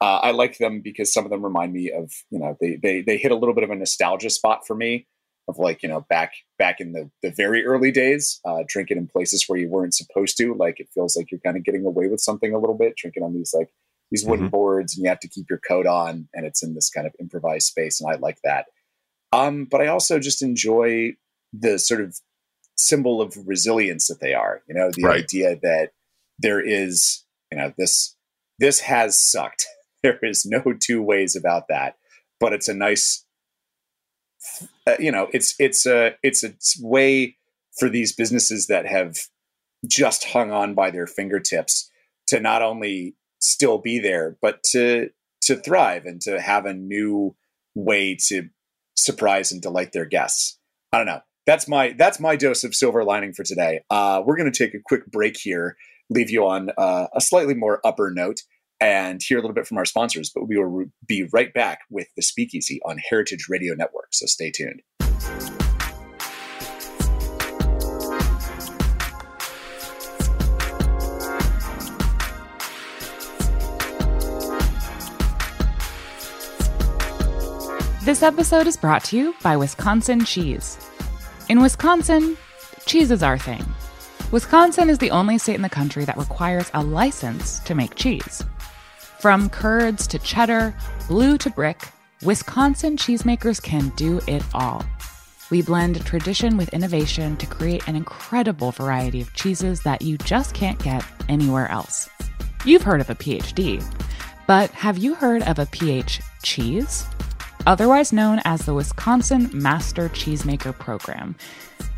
[0.00, 3.02] Uh, I like them because some of them remind me of you know they they
[3.02, 5.06] they hit a little bit of a nostalgia spot for me.
[5.48, 9.06] of like you know back back in the the very early days, uh, drinking in
[9.06, 10.54] places where you weren't supposed to.
[10.54, 13.22] Like it feels like you're kind of getting away with something a little bit, drinking
[13.22, 13.70] on these like
[14.10, 14.50] these wooden Mhm.
[14.50, 17.14] boards, and you have to keep your coat on, and it's in this kind of
[17.20, 18.66] improvised space, and I like that.
[19.32, 21.16] Um, but I also just enjoy
[21.52, 22.18] the sort of
[22.76, 24.62] symbol of resilience that they are.
[24.68, 25.22] You know, the Right.
[25.24, 25.92] idea that
[26.38, 28.16] there is, you know, this
[28.58, 29.66] this has sucked.
[30.02, 31.96] There is no two ways about that.
[32.40, 33.24] But it's a nice,
[34.84, 37.36] uh, you know, it's it's a it's a way
[37.78, 39.16] for these businesses that have
[39.86, 41.88] just hung on by their fingertips
[42.26, 45.10] to not only still be there, but to
[45.42, 47.36] to thrive and to have a new
[47.76, 48.48] way to
[48.96, 50.58] surprise and delight their guests.
[50.92, 51.22] I don't know.
[51.44, 53.80] That's my that's my dose of silver lining for today.
[53.90, 55.76] Uh, we're going to take a quick break here,
[56.08, 58.42] leave you on uh, a slightly more upper note,
[58.80, 60.30] and hear a little bit from our sponsors.
[60.32, 64.08] But we will be right back with the Speakeasy on Heritage Radio Network.
[64.12, 64.82] So stay tuned.
[78.04, 80.76] This episode is brought to you by Wisconsin Cheese.
[81.52, 82.38] In Wisconsin,
[82.86, 83.62] cheese is our thing.
[84.30, 88.42] Wisconsin is the only state in the country that requires a license to make cheese.
[89.18, 90.74] From curds to cheddar,
[91.08, 91.90] blue to brick,
[92.22, 94.82] Wisconsin cheesemakers can do it all.
[95.50, 100.54] We blend tradition with innovation to create an incredible variety of cheeses that you just
[100.54, 102.08] can't get anywhere else.
[102.64, 103.84] You've heard of a PhD,
[104.46, 107.06] but have you heard of a PH cheese?
[107.66, 111.36] Otherwise known as the Wisconsin Master Cheesemaker Program.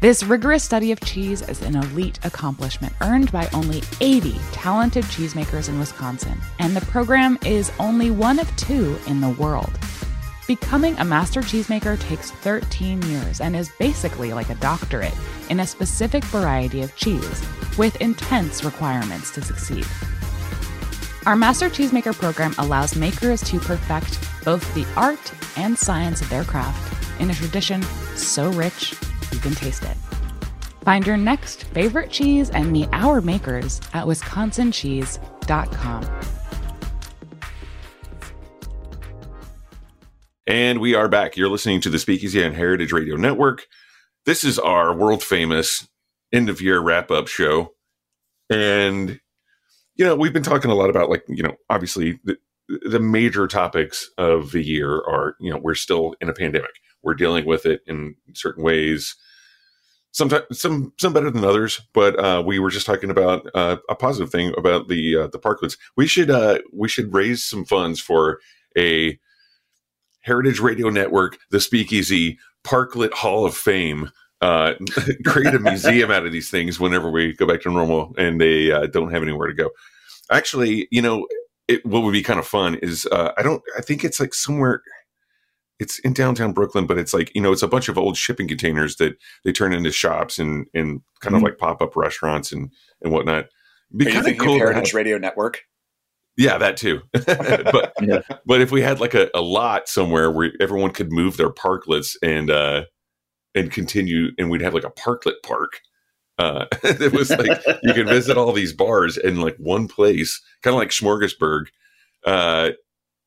[0.01, 5.71] This rigorous study of cheese is an elite accomplishment earned by only 80 talented cheesemakers
[5.71, 9.71] in Wisconsin, and the program is only one of two in the world.
[10.47, 15.15] Becoming a master cheesemaker takes 13 years and is basically like a doctorate
[15.49, 17.43] in a specific variety of cheese,
[17.79, 19.87] with intense requirements to succeed.
[21.25, 26.45] Our Master Cheesemaker program allows makers to perfect both the art and science of their
[26.45, 27.83] craft in a tradition
[28.17, 28.95] so rich
[29.33, 29.97] you can taste it.
[30.85, 36.11] Find your next favorite cheese and meet our makers at wisconsincheese.com.
[40.47, 41.39] And we are back.
[41.39, 43.67] You're listening to the Speakeasy on Heritage Radio Network.
[44.27, 45.89] This is our world famous
[46.33, 47.73] end of year wrap up show.
[48.51, 49.19] And,
[49.97, 52.37] you know, we've been talking a lot about, like, you know, obviously the,
[52.69, 56.71] the major topics of the year are, you know, we're still in a pandemic.
[57.03, 59.17] We're dealing with it in certain ways.
[60.13, 63.97] Sometimes some some better than others, but uh, we were just talking about uh, a
[63.97, 65.77] positive thing about the uh, the parklets.
[65.97, 68.39] We should uh, we should raise some funds for
[68.79, 69.19] a
[70.21, 74.11] Heritage Radio Network, the Speakeasy, Parklet Hall of Fame.
[74.41, 74.75] Uh,
[75.25, 78.71] create a museum out of these things whenever we go back to normal and they
[78.71, 79.71] uh, don't have anywhere to go.
[80.31, 81.27] Actually, you know,
[81.69, 84.35] it, what would be kind of fun is uh, I don't, I think it's like
[84.35, 84.83] somewhere,
[85.81, 88.47] it's in downtown Brooklyn, but it's like, you know, it's a bunch of old shipping
[88.49, 91.45] containers that they turn into shops and, and kind of Mhm.
[91.45, 92.71] like pop up restaurants and,
[93.03, 93.47] and whatnot.
[93.97, 94.55] Be Are you kind of cool.
[94.55, 95.63] of Heritage have- Radio Network?
[96.37, 97.01] yeah, that too.
[97.13, 98.21] but Yeah.
[98.45, 102.17] but if we had like a, a lot somewhere where everyone could move their parklets
[102.23, 102.85] and uh
[103.55, 105.81] and continue and we'd have like a parklet park.
[106.39, 110.75] Uh it was like you could visit all these bars in like one place, kind
[110.75, 111.67] of like Smorgasburg.
[112.25, 112.71] Uh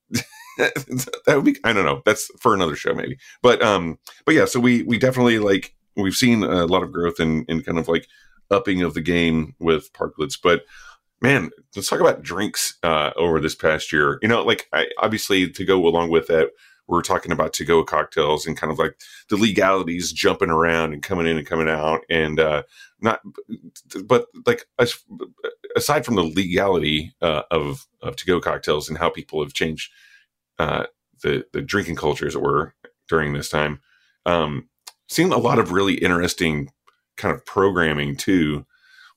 [0.57, 2.01] that would be I don't know.
[2.05, 3.17] That's for another show maybe.
[3.41, 7.19] But um but yeah, so we we definitely like we've seen a lot of growth
[7.19, 8.07] in in kind of like
[8.49, 10.63] upping of the game with parklets, but
[11.21, 14.19] man, let's talk about drinks uh, over this past year.
[14.21, 16.49] You know, like I, obviously to go along with that,
[16.87, 21.03] we're talking about to go cocktails and kind of like the legalities jumping around and
[21.03, 22.63] coming in and coming out, and uh,
[23.01, 23.21] not,
[24.05, 24.65] but like
[25.75, 29.91] aside from the legality uh, of of to go cocktails and how people have changed
[30.59, 30.85] uh,
[31.21, 32.73] the the drinking culture, as it were,
[33.09, 33.81] during this time,
[34.25, 34.69] um,
[35.09, 36.71] seen a lot of really interesting
[37.17, 38.65] kind of programming too,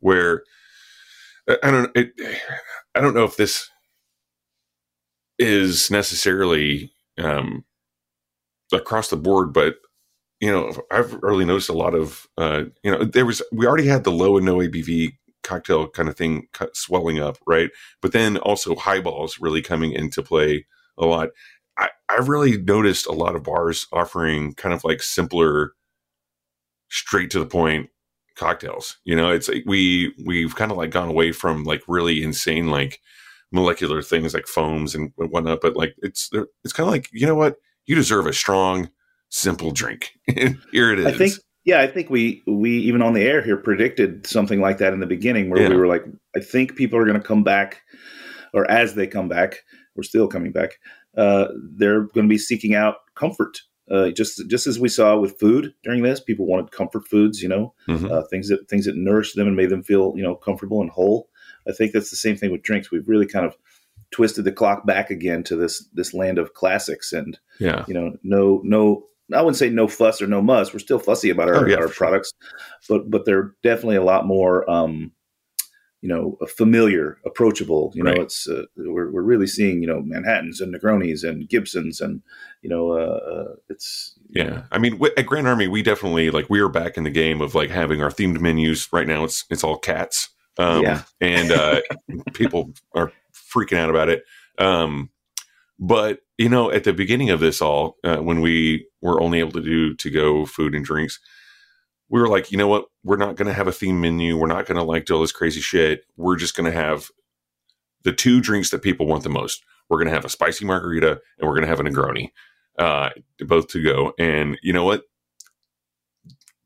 [0.01, 0.42] where
[1.62, 2.12] I don't it,
[2.95, 3.68] I don't know if this
[5.38, 7.64] is necessarily um,
[8.73, 9.77] across the board, but
[10.41, 13.87] you know I've really noticed a lot of uh, you know there was we already
[13.87, 15.12] had the low and no ABV
[15.43, 17.71] cocktail kind of thing swelling up, right?
[18.03, 20.66] But then also highballs really coming into play
[20.99, 21.31] a lot.
[21.79, 25.73] I, I've really noticed a lot of bars offering kind of like simpler,
[26.91, 27.91] straight to the point
[28.37, 28.99] cocktails.
[29.05, 32.68] You know, it's like we we've kind of like gone away from like really insane
[32.68, 33.01] like
[33.53, 35.61] molecular things like foams and whatnot.
[35.61, 36.30] But like it's
[36.64, 38.90] it's kind of like you know what you deserve a strong
[39.28, 40.12] simple drink.
[40.72, 41.07] Here it is.
[41.07, 41.34] I think
[41.64, 45.01] yeah, I think we we even on the air here predicted something like that in
[45.01, 45.68] the beginning where Yeah.
[45.68, 46.05] we were like,
[46.36, 47.82] I think people are going to come back,
[48.55, 49.57] or as they come back,
[49.94, 50.78] we're still coming back.
[51.16, 53.59] Uh, they're going to be seeking out comfort.
[53.90, 57.48] Uh, just just as we saw with food during this, people wanted comfort foods, you
[57.48, 58.09] know, Mhm.
[58.11, 60.90] uh, things that things that nourished them and made them feel you know comfortable and
[60.90, 61.28] whole.
[61.68, 62.90] I think that's the same thing with drinks.
[62.90, 63.56] We've really kind of
[64.12, 67.84] twisted the clock back again to this this land of classics and yeah.
[67.86, 70.72] you know, no, no, I wouldn't say no fuss or no muss.
[70.72, 71.90] We're still fussy about our, Oh, yeah, our sure.
[71.94, 72.32] products,
[72.88, 75.12] but but they're definitely a lot more, um,
[76.02, 77.92] you know, familiar, approachable.
[77.94, 82.00] You know, it's uh, we're we're really seeing you know Manhattan's and Negronis and Gibsons
[82.00, 82.22] and
[82.62, 86.48] you know, uh, uh, it's Yeah, I mean, w- at Grand Army, we definitely like
[86.50, 88.88] we are back in the game of like having our themed menus.
[88.92, 90.30] Right now, it's it's all cats,
[90.61, 91.02] um, Yeah.
[91.20, 91.80] and uh,
[92.34, 94.24] people are freaking out about it.
[94.58, 95.11] Um,
[95.78, 99.52] but you know, at the beginning of this all, uh, when we were only able
[99.52, 101.18] to do to go food and drinks,
[102.08, 104.36] we were like, you know what, we're not going to have a theme menu.
[104.36, 106.02] We're not going to like do all this crazy shit.
[106.16, 107.08] We're just going to have
[108.02, 109.64] the two drinks that people want the most.
[109.88, 112.30] We're going to have a spicy margarita and we're going to have a Negroni
[112.78, 114.12] uh, both to go.
[114.18, 115.04] And you know what?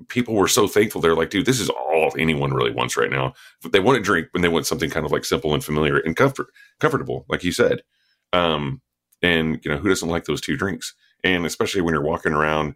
[0.08, 1.00] People were so thankful.
[1.00, 3.34] They're like, dude, this is all anyone really wants right now.
[3.62, 5.98] But they want a drink, but they want something kind of like simple and familiar
[5.98, 6.48] and comfort,
[6.80, 7.82] comfortable, like you said.
[8.32, 8.80] Um,
[9.22, 10.94] and you know, who doesn't like those two drinks?
[11.22, 12.74] And especially when you're walking around,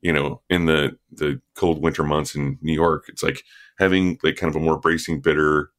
[0.00, 3.42] you know, in the the cold winter months in New York, it's like
[3.78, 5.70] having like kind of a more bracing bitter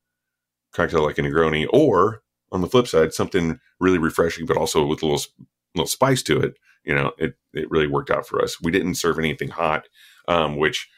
[0.74, 2.22] cocktail like a Negroni, or
[2.52, 5.22] on the flip side, something really refreshing, but also with a little
[5.76, 8.62] little spice to it you know, it, it really worked out for us.
[8.62, 9.88] We didn't serve anything hot,
[10.28, 10.90] um, which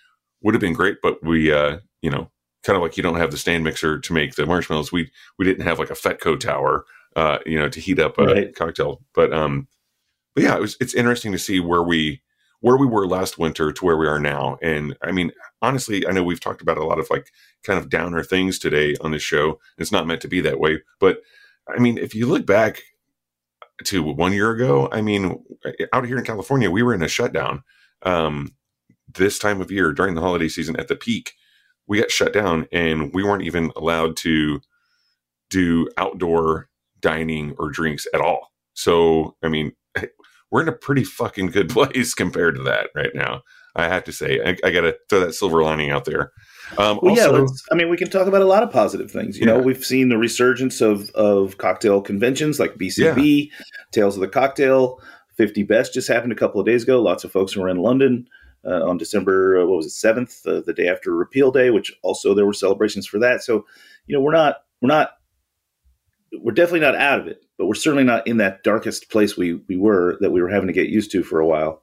[0.46, 2.30] would have been great, but we, uh, you know,
[2.64, 4.92] kind of like you don't have the stand mixer to make the marshmallows.
[4.92, 6.86] We, we didn't have like a Fetco tower,
[7.16, 8.56] uh, you know, to heat up a Right.
[8.56, 9.02] cocktail.
[9.16, 9.68] But, um,
[10.36, 12.22] but yeah, it was, it's interesting to see where we,
[12.60, 14.60] where we were last winter to where we are now.
[14.62, 15.32] And I mean,
[15.64, 17.32] honestly, I know we've talked about a lot of like
[17.64, 19.60] kind of downer things today on this show.
[19.80, 21.22] It's not meant to be that way, but
[21.68, 22.84] I mean, if you look back
[23.86, 25.44] to one year ago, I mean,
[25.92, 27.64] out here in California, we were in a shutdown.
[28.04, 28.54] Um,
[29.16, 31.34] this time of year during the holiday season at the peak,
[31.88, 34.62] we got shut down and we weren't even allowed to
[35.50, 38.52] do outdoor dining or drinks at all.
[38.74, 39.74] So, I mean,
[40.52, 43.42] we're in a pretty fucking good place compared to that right now.
[43.78, 46.32] I have to say, I, I got to throw that silver lining out there.
[46.78, 49.12] Um, Well, yeah, also, let's, I mean, we can talk about a lot of positive
[49.12, 49.38] things.
[49.38, 53.52] You know, we've seen the resurgence of of cocktail conventions like BCB,
[53.92, 55.02] Tales of the Cocktail,
[55.36, 57.02] 50 Best just happened a couple of days ago.
[57.02, 58.28] Lots of folks were in London
[58.66, 61.94] uh, on December, uh, what was it, seventh, uh, the day after Repeal Day, which
[62.02, 63.44] also there were celebrations for that.
[63.44, 63.66] So,
[64.08, 65.12] you know, we're not, we're not,
[66.42, 69.54] we're definitely not out of it, but we're certainly not in that darkest place we
[69.70, 71.82] we were that we were having to get used to for a while.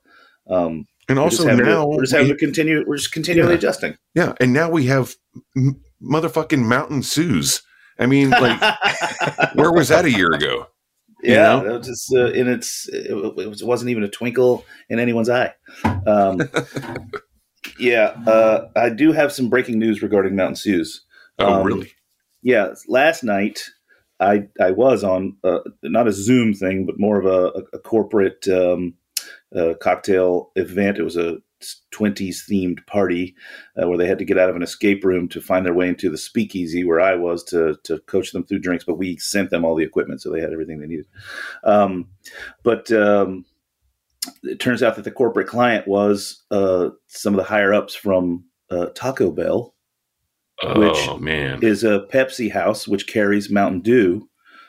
[0.49, 2.85] Um, and we're also to- now we're just we- having to continue.
[2.87, 3.59] We're just continually Yeah.
[3.59, 3.97] adjusting.
[4.14, 5.14] Yeah, and now we have
[5.57, 7.62] m- motherfucking Mountain Suze.
[7.99, 8.61] I mean, like,
[9.55, 10.66] where was that a year ago?
[11.23, 11.64] You Yeah, know?
[11.64, 12.89] that was just uh, in its.
[12.89, 15.55] It, it was- it wasn't even a twinkle in anyone's eye.
[16.07, 16.41] Um,
[17.79, 21.05] yeah, uh, I do have some breaking news regarding Mountain Suze.
[21.39, 21.93] Oh, Um, really?
[22.43, 23.61] Yeah, last night
[24.18, 27.79] I I was on uh, not a Zoom thing, but more of a, a, a
[27.79, 28.95] corporate um,
[29.57, 30.99] uh, cocktail event.
[30.99, 31.39] It was a
[31.93, 33.35] 20s themed party
[33.81, 35.89] uh, where they had to get out of an escape room to find their way
[35.89, 38.85] into the speakeasy where I was to to coach them through drinks.
[38.85, 41.07] But we sent them all the equipment, so they had everything they needed.
[41.65, 42.09] Um,
[42.63, 43.45] but um,
[44.43, 48.45] it turns out that the corporate client was uh, some of the higher ups from
[48.71, 49.75] uh, Taco Bell
[50.77, 54.29] which oh man, is a Pepsi house which carries Mountain Dew.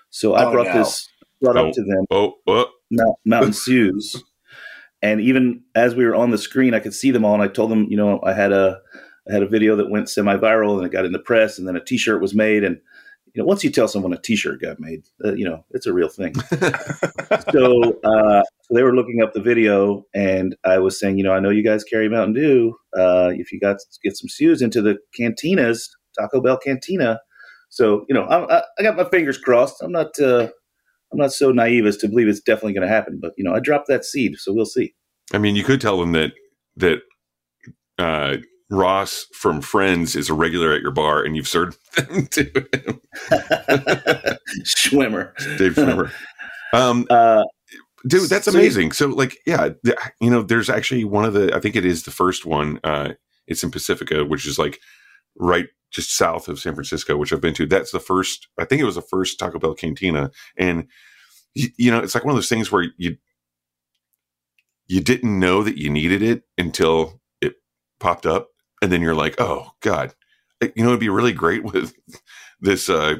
[0.09, 0.73] So I Oh, brought no.
[0.79, 1.07] this
[1.39, 1.67] brought Oh.
[1.67, 4.23] up to them oh, oh, Mount, Mountain Suze,
[5.03, 7.49] and even as we were on the screen, I could see them all, and I
[7.49, 8.79] told them, you know, I had a
[9.29, 11.75] I had a video that went semi-viral, and it got in the press, and then
[11.75, 12.79] a T-shirt was made, and
[13.33, 15.93] you know, once you tell someone a T-shirt got made, uh, you know, it's a
[15.93, 16.33] real thing.
[17.51, 21.39] so, uh, they were looking up the video, and I was saying, you know, I
[21.39, 22.75] know you guys carry Mountain Dew.
[22.97, 27.19] Uh, if you got get some Suze into the cantinas, Taco Bell cantina.
[27.69, 29.81] So, you know, I, I, I got my fingers crossed.
[29.81, 30.49] I'm not, uh,
[31.13, 33.19] I'm not so naive as to believe it's definitely going to happen.
[33.21, 34.93] But you know, I dropped that seed, so we'll see.
[35.33, 36.31] I mean, you could tell them that
[36.77, 36.99] that
[37.99, 38.37] uh,
[38.69, 43.01] Ross from Friends is a regular at your bar, and you've served them to him,
[44.65, 45.33] Schwimmer.
[45.57, 46.11] Dave Schwimmer.
[46.73, 47.43] Um, Uh,
[48.07, 51.59] dude that's amazing so like yeah th- you know there's actually one of the i
[51.59, 53.09] think it is the first one uh
[53.47, 54.79] it's in pacifica which is like
[55.37, 58.81] right just south of san francisco which i've been to that's the first i think
[58.81, 60.87] it was the first taco bell cantina and
[61.55, 63.15] y- you know it's like one of those things where you
[64.87, 67.55] you didn't know that you needed it until it
[67.99, 68.49] popped up,
[68.81, 70.13] and then you're like, oh god,
[70.61, 71.93] you know, it'd be really great with
[72.61, 73.15] this uh,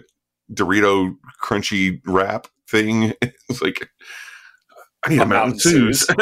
[0.54, 3.14] Dorito crunchy wrap thing.
[3.50, 3.90] It's like
[5.06, 6.08] I need a, Mountain Suze.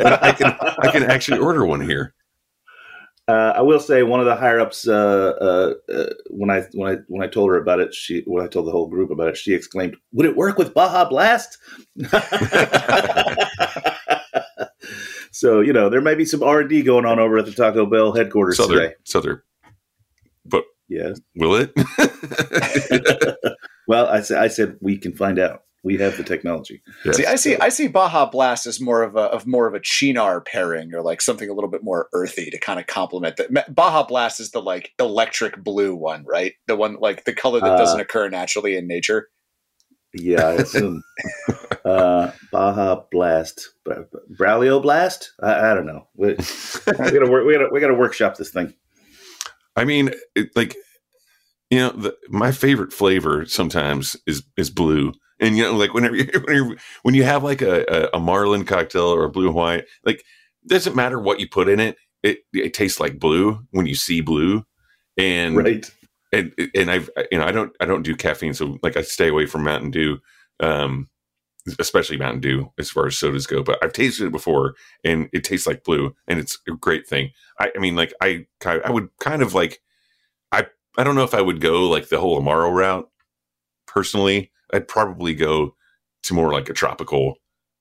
[0.00, 2.14] I can I can actually order one here.
[3.28, 6.92] Uh, I will say one of the higher ups uh, uh, uh, when I when
[6.94, 9.28] I when I told her about it, she when I told the whole group about
[9.28, 11.58] it, she exclaimed, "Would it work with Baja Blast?"
[15.32, 17.52] so you know there may be some R and D going on over at the
[17.52, 18.94] Taco Bell headquarters Southern today.
[19.02, 19.42] Southern,
[20.44, 21.14] but Yeah.
[21.34, 21.72] will it?
[23.88, 25.62] Well, I said I said we can find out.
[25.86, 26.82] We have the technology.
[27.04, 27.16] Yes.
[27.16, 29.78] See, I see, I see Baja Blast as more of a of more of a
[29.78, 33.72] Cynar pairing, or like something a little bit more earthy to kind of complement that.
[33.72, 36.54] Baja Blast is the like electric blue one, right?
[36.66, 39.28] The one like the color that Uh, doesn't occur naturally in nature.
[40.12, 41.04] Yeah, I assume.
[41.84, 44.04] uh, Baja Blast, Bra-
[44.36, 45.34] Braulio Blast.
[45.40, 46.08] I, I don't know.
[46.16, 46.34] We, we
[46.96, 47.46] gotta work.
[47.46, 48.74] We gotta we gotta workshop this thing.
[49.76, 50.76] I mean, it, like
[51.70, 56.16] you know, the, my favorite flavor sometimes is is blue, and you know, like whenever
[56.16, 59.82] you when you when you have like a, a Marlin cocktail or a blue Hawaii,
[60.04, 60.24] like
[60.66, 64.20] doesn't matter what you put in it, it it tastes like blue when you see
[64.20, 64.64] blue,
[65.16, 65.90] and Right.
[66.32, 69.28] and and I've you know I don't I don't do caffeine, so like I stay
[69.28, 70.18] away from Mountain Dew,
[70.60, 71.08] um,
[71.78, 73.62] especially Mountain Dew as far as sodas go.
[73.62, 74.74] But I've tasted it before,
[75.04, 77.30] and it tastes like blue, and it's a great thing.
[77.60, 79.80] I, I mean, like I I would kind of like
[80.52, 80.66] I
[80.98, 83.08] I don't know if I would go like the whole Amaro route
[83.86, 84.50] personally.
[84.72, 85.74] I'd probably go
[86.24, 87.36] to more like a tropical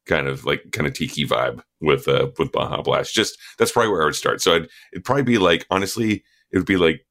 [0.07, 3.13] kind of like kind of tiki vibe with uh with Baja Blast.
[3.13, 4.41] Just that's probably where I would start.
[4.41, 7.05] So I'd it'd probably be like honestly, it would be like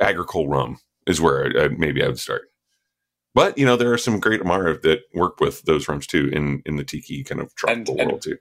[0.00, 2.42] agricole rum is where I, I, maybe I would start.
[3.34, 6.62] But you know, there are some great Amaro that work with those rums too in
[6.66, 8.36] in the tiki kind of tropical and- world too.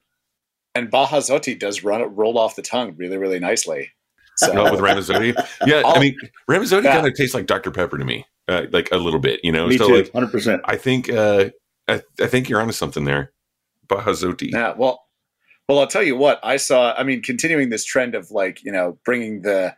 [0.78, 3.92] And Baja Zoti does run roll off the tongue really, really nicely.
[4.36, 5.34] So with Ramazzotti,
[5.66, 5.78] yeah.
[5.78, 6.18] I All- mean,
[6.52, 6.96] Ramazzotti Yeah.
[6.96, 9.40] kind of tastes like Dr Pepper to me, uh, like a little bit.
[9.44, 9.96] You know, Me so too.
[9.96, 10.62] like Hundred percent.
[10.66, 11.50] I think uh,
[11.88, 13.32] I, I think you're onto something there,
[13.88, 14.52] Bahazotti.
[14.52, 15.02] Yeah, well,
[15.68, 16.94] well, I'll tell you what I saw.
[16.94, 19.76] I mean, continuing this trend of like you know bringing the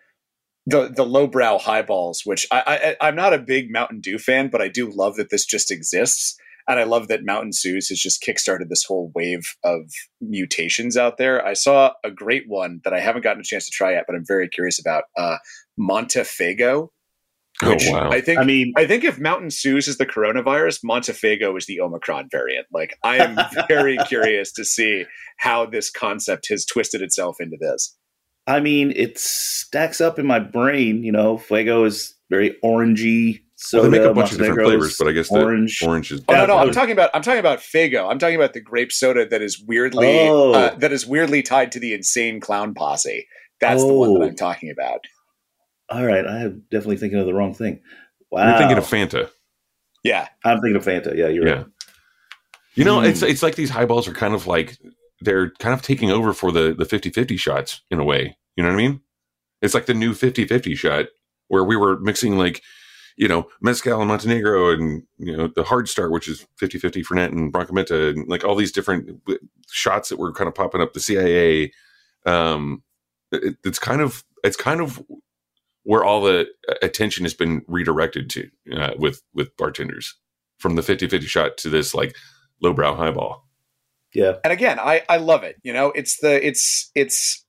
[0.65, 4.61] the the lowbrow highballs, which I, I I'm not a big Mountain Dew fan, but
[4.61, 6.37] I do love that this just exists,
[6.67, 11.17] and I love that Mountain Suze has just kickstarted this whole wave of mutations out
[11.17, 11.45] there.
[11.45, 14.15] I saw a great one that I haven't gotten a chance to try yet, but
[14.15, 15.05] I'm very curious about.
[15.17, 15.37] Uh,
[15.79, 16.89] Montefaygo,
[17.63, 18.11] Oh wow!
[18.11, 21.81] I think I mean, I think if Mountain Suze is the coronavirus, Montefaygo is the
[21.81, 22.67] Omicron variant.
[22.71, 23.37] Like, I am
[23.67, 25.05] very curious to see
[25.37, 27.95] how this concept has twisted itself into this.
[28.45, 31.03] I mean, it stacks up in my brain.
[31.03, 33.41] You know, Fuego is very orangey.
[33.73, 35.79] well, they make a bunch of different flavors, but I guess the orange.
[35.83, 36.21] orange is.
[36.27, 38.07] Oh no, no, I'm talking about I'm talking about Faygo.
[38.07, 40.53] I'm talking about the grape soda that is weirdly Oh.
[40.53, 43.25] uh, that is weirdly tied to the insane clown posse.
[43.59, 44.27] That's the one that Oh.
[44.27, 44.99] I'm talking about.
[45.89, 47.79] All right, I am definitely thinking of the wrong thing.
[48.31, 49.29] Wow, You're thinking of Fanta.
[50.03, 51.15] Yeah, I'm thinking of Fanta.
[51.15, 51.53] Yeah, you're Yeah.
[51.55, 51.65] right.
[52.75, 53.05] You know, Hmm.
[53.05, 54.77] it's it's like these highballs are kind of like
[55.21, 58.37] they're kind of taking over for the the 50-50 shots in a way.
[58.55, 59.01] You know what I mean?
[59.61, 61.05] It's like the new 50-50 shot
[61.47, 62.61] where we were mixing like,
[63.15, 67.31] you know, mezcal and Montenegro and you know the hard start, which is 50-50 Fernet
[67.31, 69.09] and Brancamenta, and like all these different
[69.71, 70.93] shots that were kind of popping up.
[70.93, 71.71] The CIA,
[72.27, 72.83] um,
[73.31, 75.01] it, it's kind of it's kind of
[75.87, 76.45] where all the
[76.81, 80.13] attention has been redirected to uh, with with bartenders
[80.59, 82.13] from the 50-50 shot to this like
[82.61, 83.47] lowbrow highball.
[84.13, 85.55] Yeah, and again, I I love it.
[85.63, 87.45] You know, it's the it's it's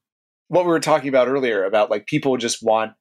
[0.47, 2.93] what we were talking about earlier about like people just want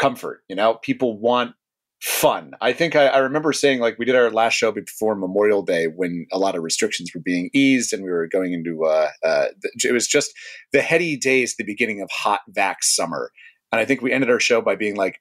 [0.00, 0.42] comfort.
[0.48, 1.54] You know, people want
[2.02, 2.52] fun.
[2.60, 5.86] I think I, I remember saying like we did our last show before Memorial Day
[5.86, 9.46] when a lot of restrictions were being eased and we were going into uh, uh
[9.84, 10.32] it was just
[10.72, 13.30] the heady days, the beginning of hot vax summer,
[13.72, 15.20] and I think we ended our show by being like,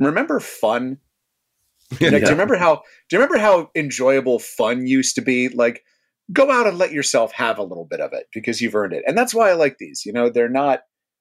[0.00, 0.98] remember fun.
[2.00, 2.82] Like, do you remember how?
[3.08, 5.48] Do you remember how enjoyable fun used to be?
[5.48, 5.82] Like,
[6.30, 9.04] go out and let yourself have a little bit of it because you've earned it,
[9.06, 10.04] and that's why I like these.
[10.04, 10.80] You know, they're not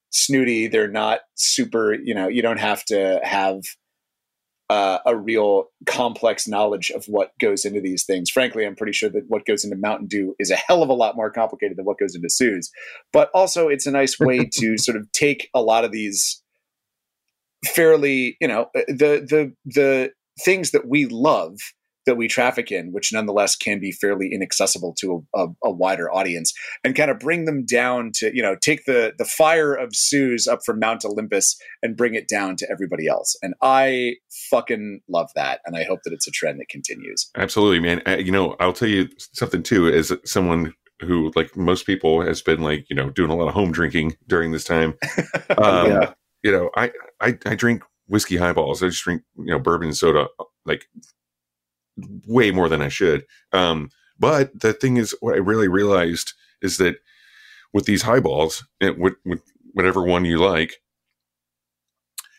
[0.10, 0.68] snooty.
[0.68, 1.94] They're not super.
[1.94, 3.62] You know, you don't have to have
[4.70, 8.30] uh, a real complex knowledge of what goes into these things.
[8.30, 10.94] Frankly, I'm pretty sure that what goes into Mountain Dew is a hell of a
[10.94, 12.70] lot more complicated than what goes into Suze.
[13.14, 16.42] But also, it's a nice way to sort of take a lot of these
[17.66, 20.12] fairly, you know, uh, the the the
[20.44, 21.58] things that we love
[22.08, 26.12] that we traffic in, which nonetheless can be fairly inaccessible to a, a, a wider
[26.12, 26.52] audience,
[26.84, 30.48] and kind of bring them down to, you know, take the the fire of Suze
[30.48, 33.38] up from Mount Olympus and bring it down to everybody else.
[33.44, 34.16] And I
[34.50, 37.30] fucking love that, and I hope that it's a trend that continues.
[37.38, 38.02] Absolutely, man.
[38.08, 39.88] Uh, you know, I'll tell you something too.
[39.88, 43.54] As someone who, like most people, has been like you know doing a lot of
[43.54, 44.96] home drinking during this time.
[45.58, 46.14] Um, Yeah.
[46.44, 48.84] You know, I, I I drink whiskey highballs.
[48.84, 50.28] I just drink you know bourbon soda
[50.68, 50.86] like
[52.28, 53.26] way more than I should.
[53.54, 53.90] Um,
[54.20, 56.98] but the thing is, what I really realized is that
[57.74, 59.42] with these highballs, and with, with
[59.74, 60.78] whatever one you like,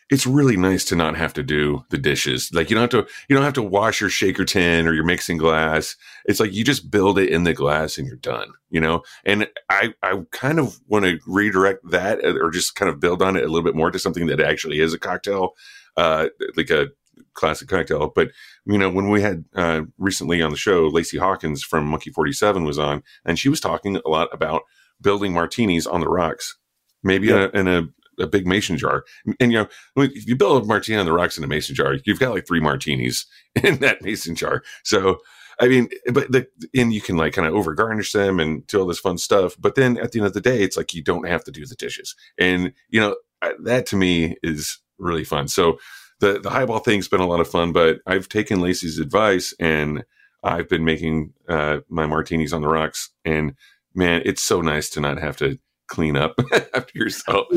[0.09, 2.49] it's really nice to not have to do the dishes.
[2.51, 5.03] Like you don't have to you don't have to wash your shaker tin or your
[5.03, 5.95] mixing glass.
[6.25, 9.03] It's like you just build it in the glass and you're done, you know?
[9.23, 13.35] And I I kind of want to redirect that or just kind of build on
[13.35, 15.51] it a little bit more to something that actually is a cocktail
[15.95, 16.87] uh like a
[17.33, 18.11] classic cocktail.
[18.13, 18.29] But
[18.65, 22.63] you know, when we had uh recently on the show Lacey Hawkins from Monkey 47
[22.63, 24.63] was on and she was talking a lot about
[25.01, 26.57] building martinis on the rocks.
[27.03, 27.55] Maybe Yep.
[27.55, 27.89] in, a, in
[28.19, 29.05] a, a big mason jar.
[29.39, 31.95] And you know, if you build a martini on the rocks in a mason jar,
[32.05, 33.25] you've got like three martinis
[33.63, 34.61] in that mason jar.
[34.83, 35.19] So,
[35.61, 38.79] I mean, but the, and you can like kind of over garnish them and do
[38.79, 39.55] all this fun stuff.
[39.59, 41.65] But then at the end of the day, it's like you don't have to do
[41.65, 42.15] the dishes.
[42.37, 43.15] And, you know,
[43.63, 45.47] that to me is really fun.
[45.47, 45.77] So
[46.19, 50.03] the, the highball thing's been a lot of fun, but I've taken Lacey's advice and
[50.43, 53.09] I've been making uh, my martinis on the rocks.
[53.25, 53.55] And
[53.93, 56.35] man, it's so nice to not have to clean up
[56.73, 57.47] after yourself.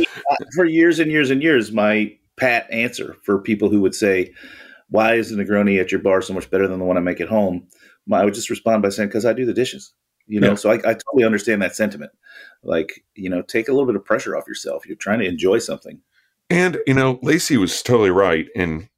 [0.54, 4.32] for years and years and years, my pat answer for people who would say,
[4.88, 7.20] "Why is the Negroni at your bar so much better than the one I make
[7.20, 7.68] at home?"
[8.12, 9.92] I would just respond by saying, "Because I do the dishes."
[10.26, 10.54] You know, Yeah.
[10.54, 12.12] so I, I totally understand that sentiment.
[12.62, 14.86] Like, you know, take a little bit of pressure off yourself.
[14.86, 16.00] You're trying to enjoy something.
[16.52, 18.90] And you know, Lacey was totally right, and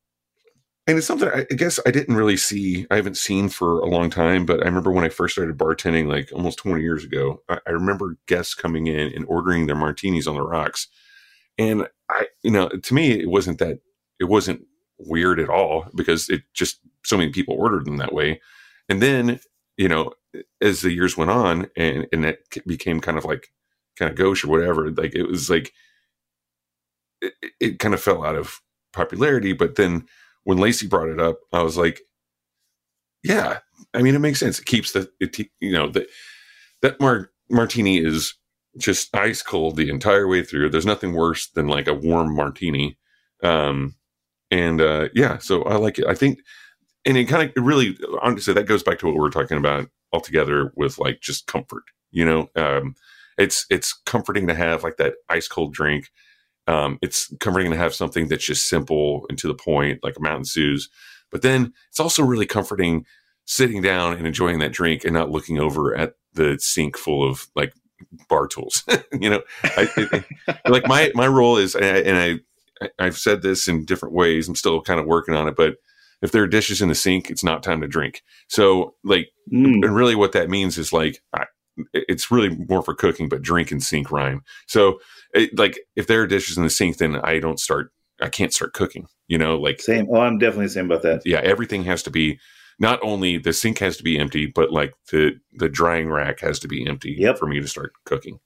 [0.88, 2.84] and it's something I guess I didn't really see.
[2.90, 6.08] I haven't seen for a long time, but I remember when I first started bartending,
[6.08, 7.42] like almost twenty years ago.
[7.48, 10.88] I, I remember guests coming in and ordering their martinis on the rocks,
[11.56, 13.78] and I, you know, to me, it wasn't that
[14.18, 14.66] it wasn't
[14.98, 18.40] weird at all because it just so many people ordered them that way,
[18.88, 19.38] and then
[19.76, 20.12] you know,
[20.60, 23.52] as the years went on, and and it became kind of like
[23.96, 25.72] kind of gauche or whatever, like it was like
[27.20, 28.60] it, it kind of fell out of
[28.92, 29.52] popularity.
[29.52, 30.06] But then
[30.44, 32.00] when Lacey brought it up, I was like,
[33.22, 33.60] yeah,
[33.94, 34.58] I mean, it makes sense.
[34.58, 36.06] It keeps the, it, you know, the,
[36.82, 38.34] that mar- martini is
[38.78, 40.68] just ice cold the entire way through.
[40.68, 42.98] There's nothing worse than like a warm martini.
[43.42, 43.94] Um,
[44.50, 46.06] and, uh, yeah, so I like it.
[46.06, 46.40] I think,
[47.06, 49.88] and it kind of really, honestly, that goes back to what we were talking about
[50.12, 52.94] altogether with like just comfort, you know, um,
[53.38, 56.10] it's, it's comforting to have like that ice cold drink
[56.66, 60.20] um, it's comforting to have something that's just simple and to the point, like a
[60.22, 60.88] Mountain Suze.
[61.30, 63.04] But then it's also really comforting
[63.46, 67.46] sitting down and enjoying that drink and not looking over at the sink full of
[67.54, 67.74] like
[68.28, 68.82] bar tools.
[69.20, 70.12] you know, I, it,
[70.46, 72.16] it- like my my role is, and I, and
[72.78, 74.48] I I've said this in different ways.
[74.48, 75.76] I'm still kind of working on it, but
[76.22, 78.22] if there are dishes in the sink, it's not time to drink.
[78.48, 79.84] So like Mm.
[79.84, 81.44] and really what that means is like I,
[81.92, 85.00] it's really more for cooking but drink and sink rhyme so
[85.34, 88.52] it, like if there are dishes in the sink then i don't start i can't
[88.52, 90.06] start cooking you know like Same.
[90.10, 91.22] Oh, I'm definitely the same about that.
[91.24, 92.38] yeah everything has to be
[92.80, 96.58] not only the sink has to be empty but like the the drying rack has
[96.60, 97.38] to be empty Yep.
[97.38, 98.38] for me to start cooking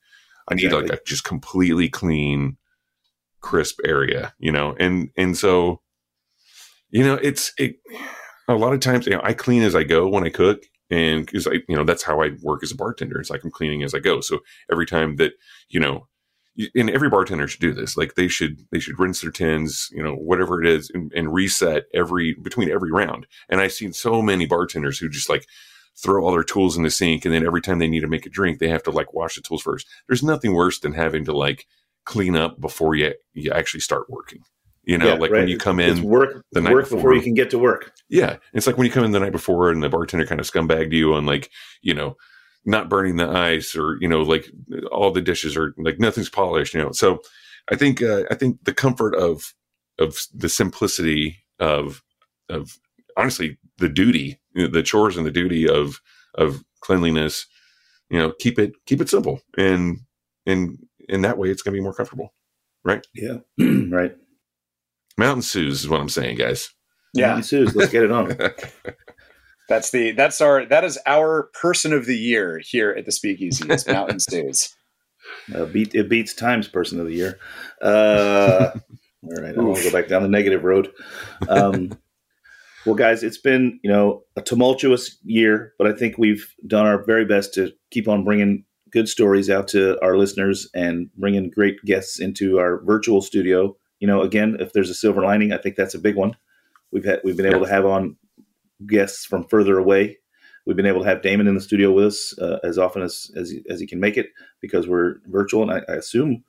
[0.49, 0.89] i need Exactly.
[0.91, 2.57] like a just completely clean
[3.41, 5.81] crisp area you know and and so
[6.91, 7.77] you know it's it
[8.49, 11.25] a lot of times you know i clean as i go when i cook and
[11.27, 13.83] because i you know that's how i work as a bartender it's like i'm cleaning
[13.85, 14.41] as i go so
[14.73, 15.33] every time that
[15.69, 16.07] you know
[16.75, 20.03] and every bartender should do this like they should they should rinse their tins you
[20.03, 24.21] know whatever it is and, and reset every between every round and i've seen so
[24.23, 25.47] many bartenders who just like
[25.97, 28.27] throw all their tools in the sink and then every time they need to make
[28.27, 31.25] a drink they have to like wash the tools first there's nothing worse than having
[31.25, 31.67] to like
[32.05, 34.41] clean up before you you actually start working
[34.85, 36.99] you know Yeah, like when you come It's in work the night work before.
[36.99, 37.93] before you can get to work.
[38.09, 38.37] yeah.
[38.55, 40.93] It's like when you come in the night before and the bartender kind of scumbagged
[40.93, 41.51] you on like,
[41.83, 42.17] you know,
[42.65, 44.51] not burning the ice or, you know, like
[44.93, 46.93] all the dishes are like nothing's polished, you know.
[46.93, 47.21] So
[47.71, 49.55] I think, uh, I think the comfort of,
[49.99, 52.03] of the simplicity of,
[52.49, 52.79] of
[53.17, 56.01] honestly the duty, you know, the chores and the duty of,
[56.35, 57.47] of cleanliness,
[58.11, 59.41] you know, keep it, keep it simple.
[59.57, 60.01] And,
[60.47, 60.79] and
[61.09, 62.35] in that way, it's going to be more comfortable.
[62.85, 63.07] Right?
[63.15, 63.39] Yeah.
[63.59, 64.17] right.
[65.17, 66.71] Mountain Suze is what I'm saying, guys.
[67.13, 68.37] Yeah, Suze, let's get it on.
[69.69, 73.69] that's the that's our that is our person of the year here at the Speakeasy.
[73.69, 74.75] Is Mountain Suze.
[75.55, 77.39] Uh, beat it beats Times Person of the Year.
[77.83, 78.71] Uh,
[79.23, 80.91] all right, I want to go back down the negative road.
[81.49, 81.99] Um,
[82.87, 87.05] well, guys, it's been you know a tumultuous year, but I think we've done our
[87.05, 91.77] very best to keep on bringing good stories out to our listeners and bringing great
[91.85, 93.77] guests into our virtual studio.
[94.01, 96.37] You know, again, if there's a silver lining, I think that's a big one.
[96.91, 98.17] We've had we've been able to have on
[98.87, 100.19] guests from further away,
[100.67, 103.31] we've been able to have Damon in the studio with us uh, as often as
[103.37, 104.29] as he, as he can make it
[104.61, 106.45] because we're virtual, and I, I assume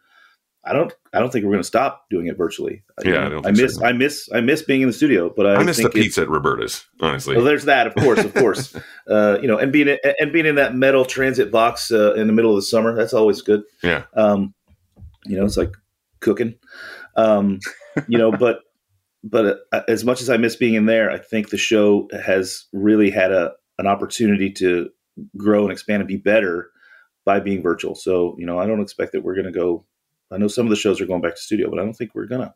[0.63, 2.83] I don't I don't think we're going to stop doing it virtually.
[3.03, 3.81] Yeah, I don't I think so miss.
[3.81, 6.29] I miss I miss being in the studio, but I, I miss the pizza at
[6.29, 7.35] Roberta's, honestly.
[7.35, 8.75] well, there's that, of course, of course.
[9.09, 12.33] Uh, you know, and being and being in that metal transit box uh, in the
[12.33, 13.63] middle of the summer, that's always good.
[13.81, 14.03] yeah.
[14.13, 14.53] Um,
[15.25, 15.73] you know, it's like
[16.19, 16.53] cooking.
[17.15, 17.59] Um,
[18.07, 18.59] you know, but
[19.23, 22.65] but uh, as much as I miss being in there, I think the show has
[22.73, 24.89] really had a an opportunity to
[25.37, 26.69] grow and expand and be better
[27.25, 27.95] by being virtual.
[27.95, 29.85] So you know, I don't expect that we're going to go.
[30.31, 32.13] I know some of the shows are going back to studio, but I don't think
[32.13, 32.53] we're gonna.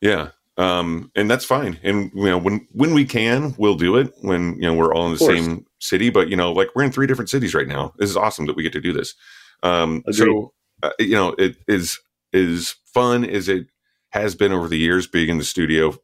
[0.00, 0.30] Yeah.
[0.56, 1.78] Um, and that's fine.
[1.84, 5.06] And you know, when when we can, we'll do it when you know we're all
[5.06, 6.10] in the same city.
[6.10, 7.94] But you know, like we're in three different cities right now.
[7.96, 9.14] This is awesome that we get to do this.
[9.62, 10.14] Um, Agreed.
[10.16, 12.00] so uh, you know, it is
[12.32, 13.66] is fun Is it
[14.10, 15.96] has been over the years being in the studio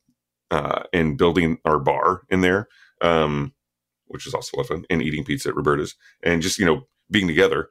[0.51, 2.69] uh, and building our bar in there,
[3.01, 3.53] um,
[4.07, 6.67] which is also a lot of fun, and eating pizza at Roberta's and just you
[6.67, 7.71] know being together.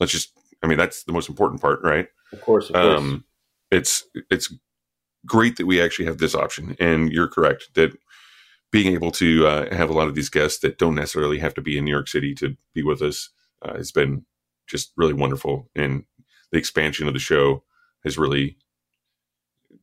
[0.00, 2.08] Let's just, I mean, that's the most important part, right?
[2.32, 2.98] Of course, of course.
[2.98, 3.24] um,
[3.70, 4.52] it's it's
[5.24, 7.92] great that we actually have this option and you're correct that
[8.70, 11.60] being able to uh, have a lot of these guests that don't necessarily have to
[11.60, 13.30] be in new york city to be with us
[13.62, 14.24] uh, has been
[14.68, 16.04] just really wonderful and
[16.52, 17.64] the expansion of the show
[18.04, 18.56] has really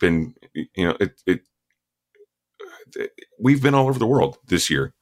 [0.04, 1.42] been you know it, it
[3.40, 4.94] we've been all over the world this year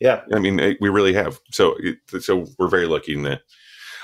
[0.00, 1.38] yeah, I mean, eh, we really have.
[1.52, 3.42] So, it- so we're very lucky in that.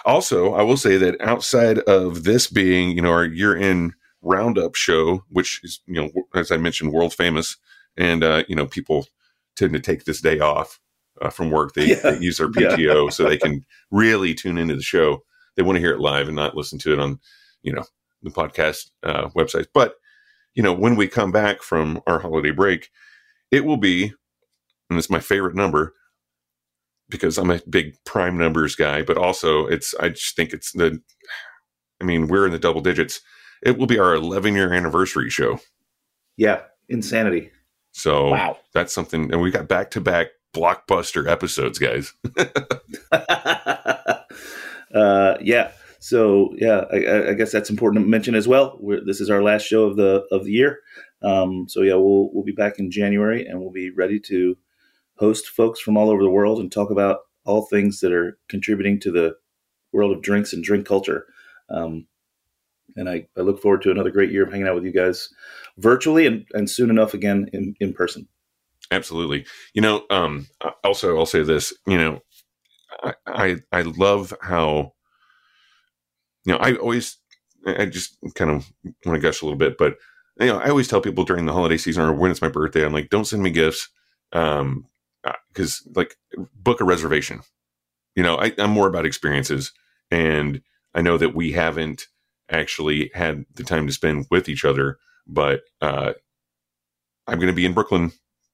[0.05, 5.24] Also, I will say that outside of this being, you know, our year-end roundup show,
[5.28, 7.57] which is, you know, as I mentioned, world famous,
[7.97, 9.09] and uh, you know, people
[9.57, 10.78] tend to take this day off
[11.20, 11.74] uh, from work.
[11.74, 12.11] They, Yeah.
[12.12, 12.76] they use their Yeah.
[12.76, 15.24] PTO so they can really tune into the show.
[15.57, 17.18] They want to hear it live and not listen to it on,
[17.62, 17.82] you know,
[18.22, 19.66] the podcast uh, websites.
[19.74, 19.97] But
[20.59, 22.91] you know, when we come back from our holiday break,
[23.53, 24.13] it will be
[24.91, 25.95] and it's my favorite number
[27.09, 31.01] because I'm a big prime numbers guy, but also it's I just think it's the
[32.01, 33.21] I mean, we're in the double digits.
[33.63, 35.61] It will be our 11 year anniversary show.
[36.37, 37.53] yeah, insanity.
[37.93, 38.59] So Wow.
[38.75, 42.15] that's something and we got back to back blockbuster episodes, guys.
[44.93, 45.71] uh, yeah.
[46.01, 48.76] So yeah, I- I, guess that's important to mention as well.
[48.80, 50.80] We're, this is our last show of the of the year.
[51.22, 54.57] Um, so yeah, we'll we'll be back in January, and we'll be ready to
[55.16, 59.01] host folks from all over the world and talk about all things that are contributing
[59.01, 59.34] to the
[59.92, 61.26] world of drinks and drink culture.
[61.70, 62.07] Um,
[62.96, 65.28] and I, I look forward to another great year of hanging out with you guys
[65.78, 68.28] virtually and, and soon enough again in, in person.
[68.90, 69.44] Absolutely.
[69.74, 70.46] You know, um,
[70.84, 72.20] also I'll say this, you know,
[73.03, 74.94] I, I, I love how,
[76.49, 77.18] you know, I always,
[77.66, 78.72] I just kind of
[79.05, 79.96] want to gush a little bit, but
[80.40, 82.84] you know, I always tell people during the holiday season or when it's my birthday,
[82.86, 83.88] I'm like, don't send me gifts.
[84.32, 84.86] Um,
[85.55, 86.16] cause like
[86.55, 87.40] book a reservation,
[88.16, 89.72] you know, I, I'm more about experiences
[90.11, 90.62] and
[90.94, 92.07] I know that we haven't
[92.51, 96.12] actually had the time to spend with each other, but, uh,
[97.26, 98.12] I'm going to be in Brooklyn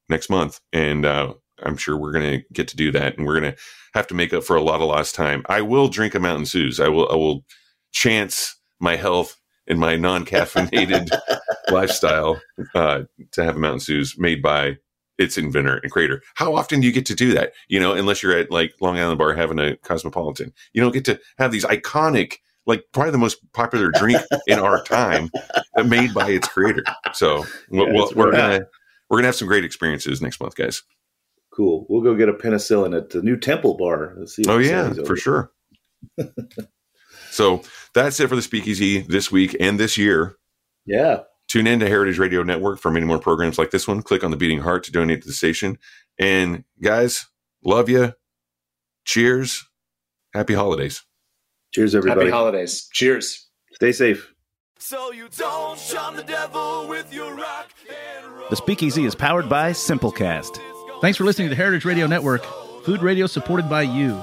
[0.09, 3.40] next month, and uh, I'm sure we're going to get to do that, and we're
[3.40, 3.59] going to
[3.95, 5.45] have to make up for a lot of lost time.
[5.49, 6.80] I will drink a Mountain Suze.
[6.80, 7.09] I will.
[7.11, 7.45] I will
[7.95, 9.36] chance my health
[9.66, 11.09] and my non-caffeinated
[11.70, 12.38] lifestyle
[12.74, 14.76] uh, to have a Mountain Suze made by
[15.16, 16.20] its inventor and creator.
[16.34, 17.53] How often do you get to do that?
[17.68, 21.05] You know, unless you're at like Long Island Bar having a Cosmopolitan, you don't get
[21.07, 22.34] to have these iconic.
[22.66, 25.30] Like probably the most popular drink in our time,
[25.84, 26.82] made by its creator.
[27.12, 28.66] So we'll, Yeah, we'll- that's we're gonna
[29.11, 30.82] we're gonna have some great experiences next month, guys.
[31.53, 31.84] Cool.
[31.90, 34.14] We'll go get a penicillin at the new Temple Bar.
[34.16, 34.45] Let's see.
[34.49, 35.53] Oh yeah, for sure.
[37.35, 37.62] so
[37.95, 40.37] that's it for the Speakeasy this week and this year.
[40.87, 41.22] Yeah.
[41.49, 44.03] Tune in to Heritage Radio Network for many more programs like this one.
[44.03, 45.78] Click on the beating heart to donate to the station.
[46.18, 47.26] And guys,
[47.64, 48.12] love you.
[49.05, 49.66] Cheers.
[50.32, 51.03] Happy holidays.
[51.72, 52.20] Cheers, everybody.
[52.20, 52.89] Happy holidays.
[52.93, 53.49] Cheers.
[53.72, 54.32] Stay safe.
[54.78, 58.49] So you don't shun the devil with your rock and roll.
[58.49, 60.61] The Speakeasy is powered by Simplecast.
[61.01, 62.45] Thanks for listening to Heritage Radio Network,
[62.85, 64.22] food radio supported by you.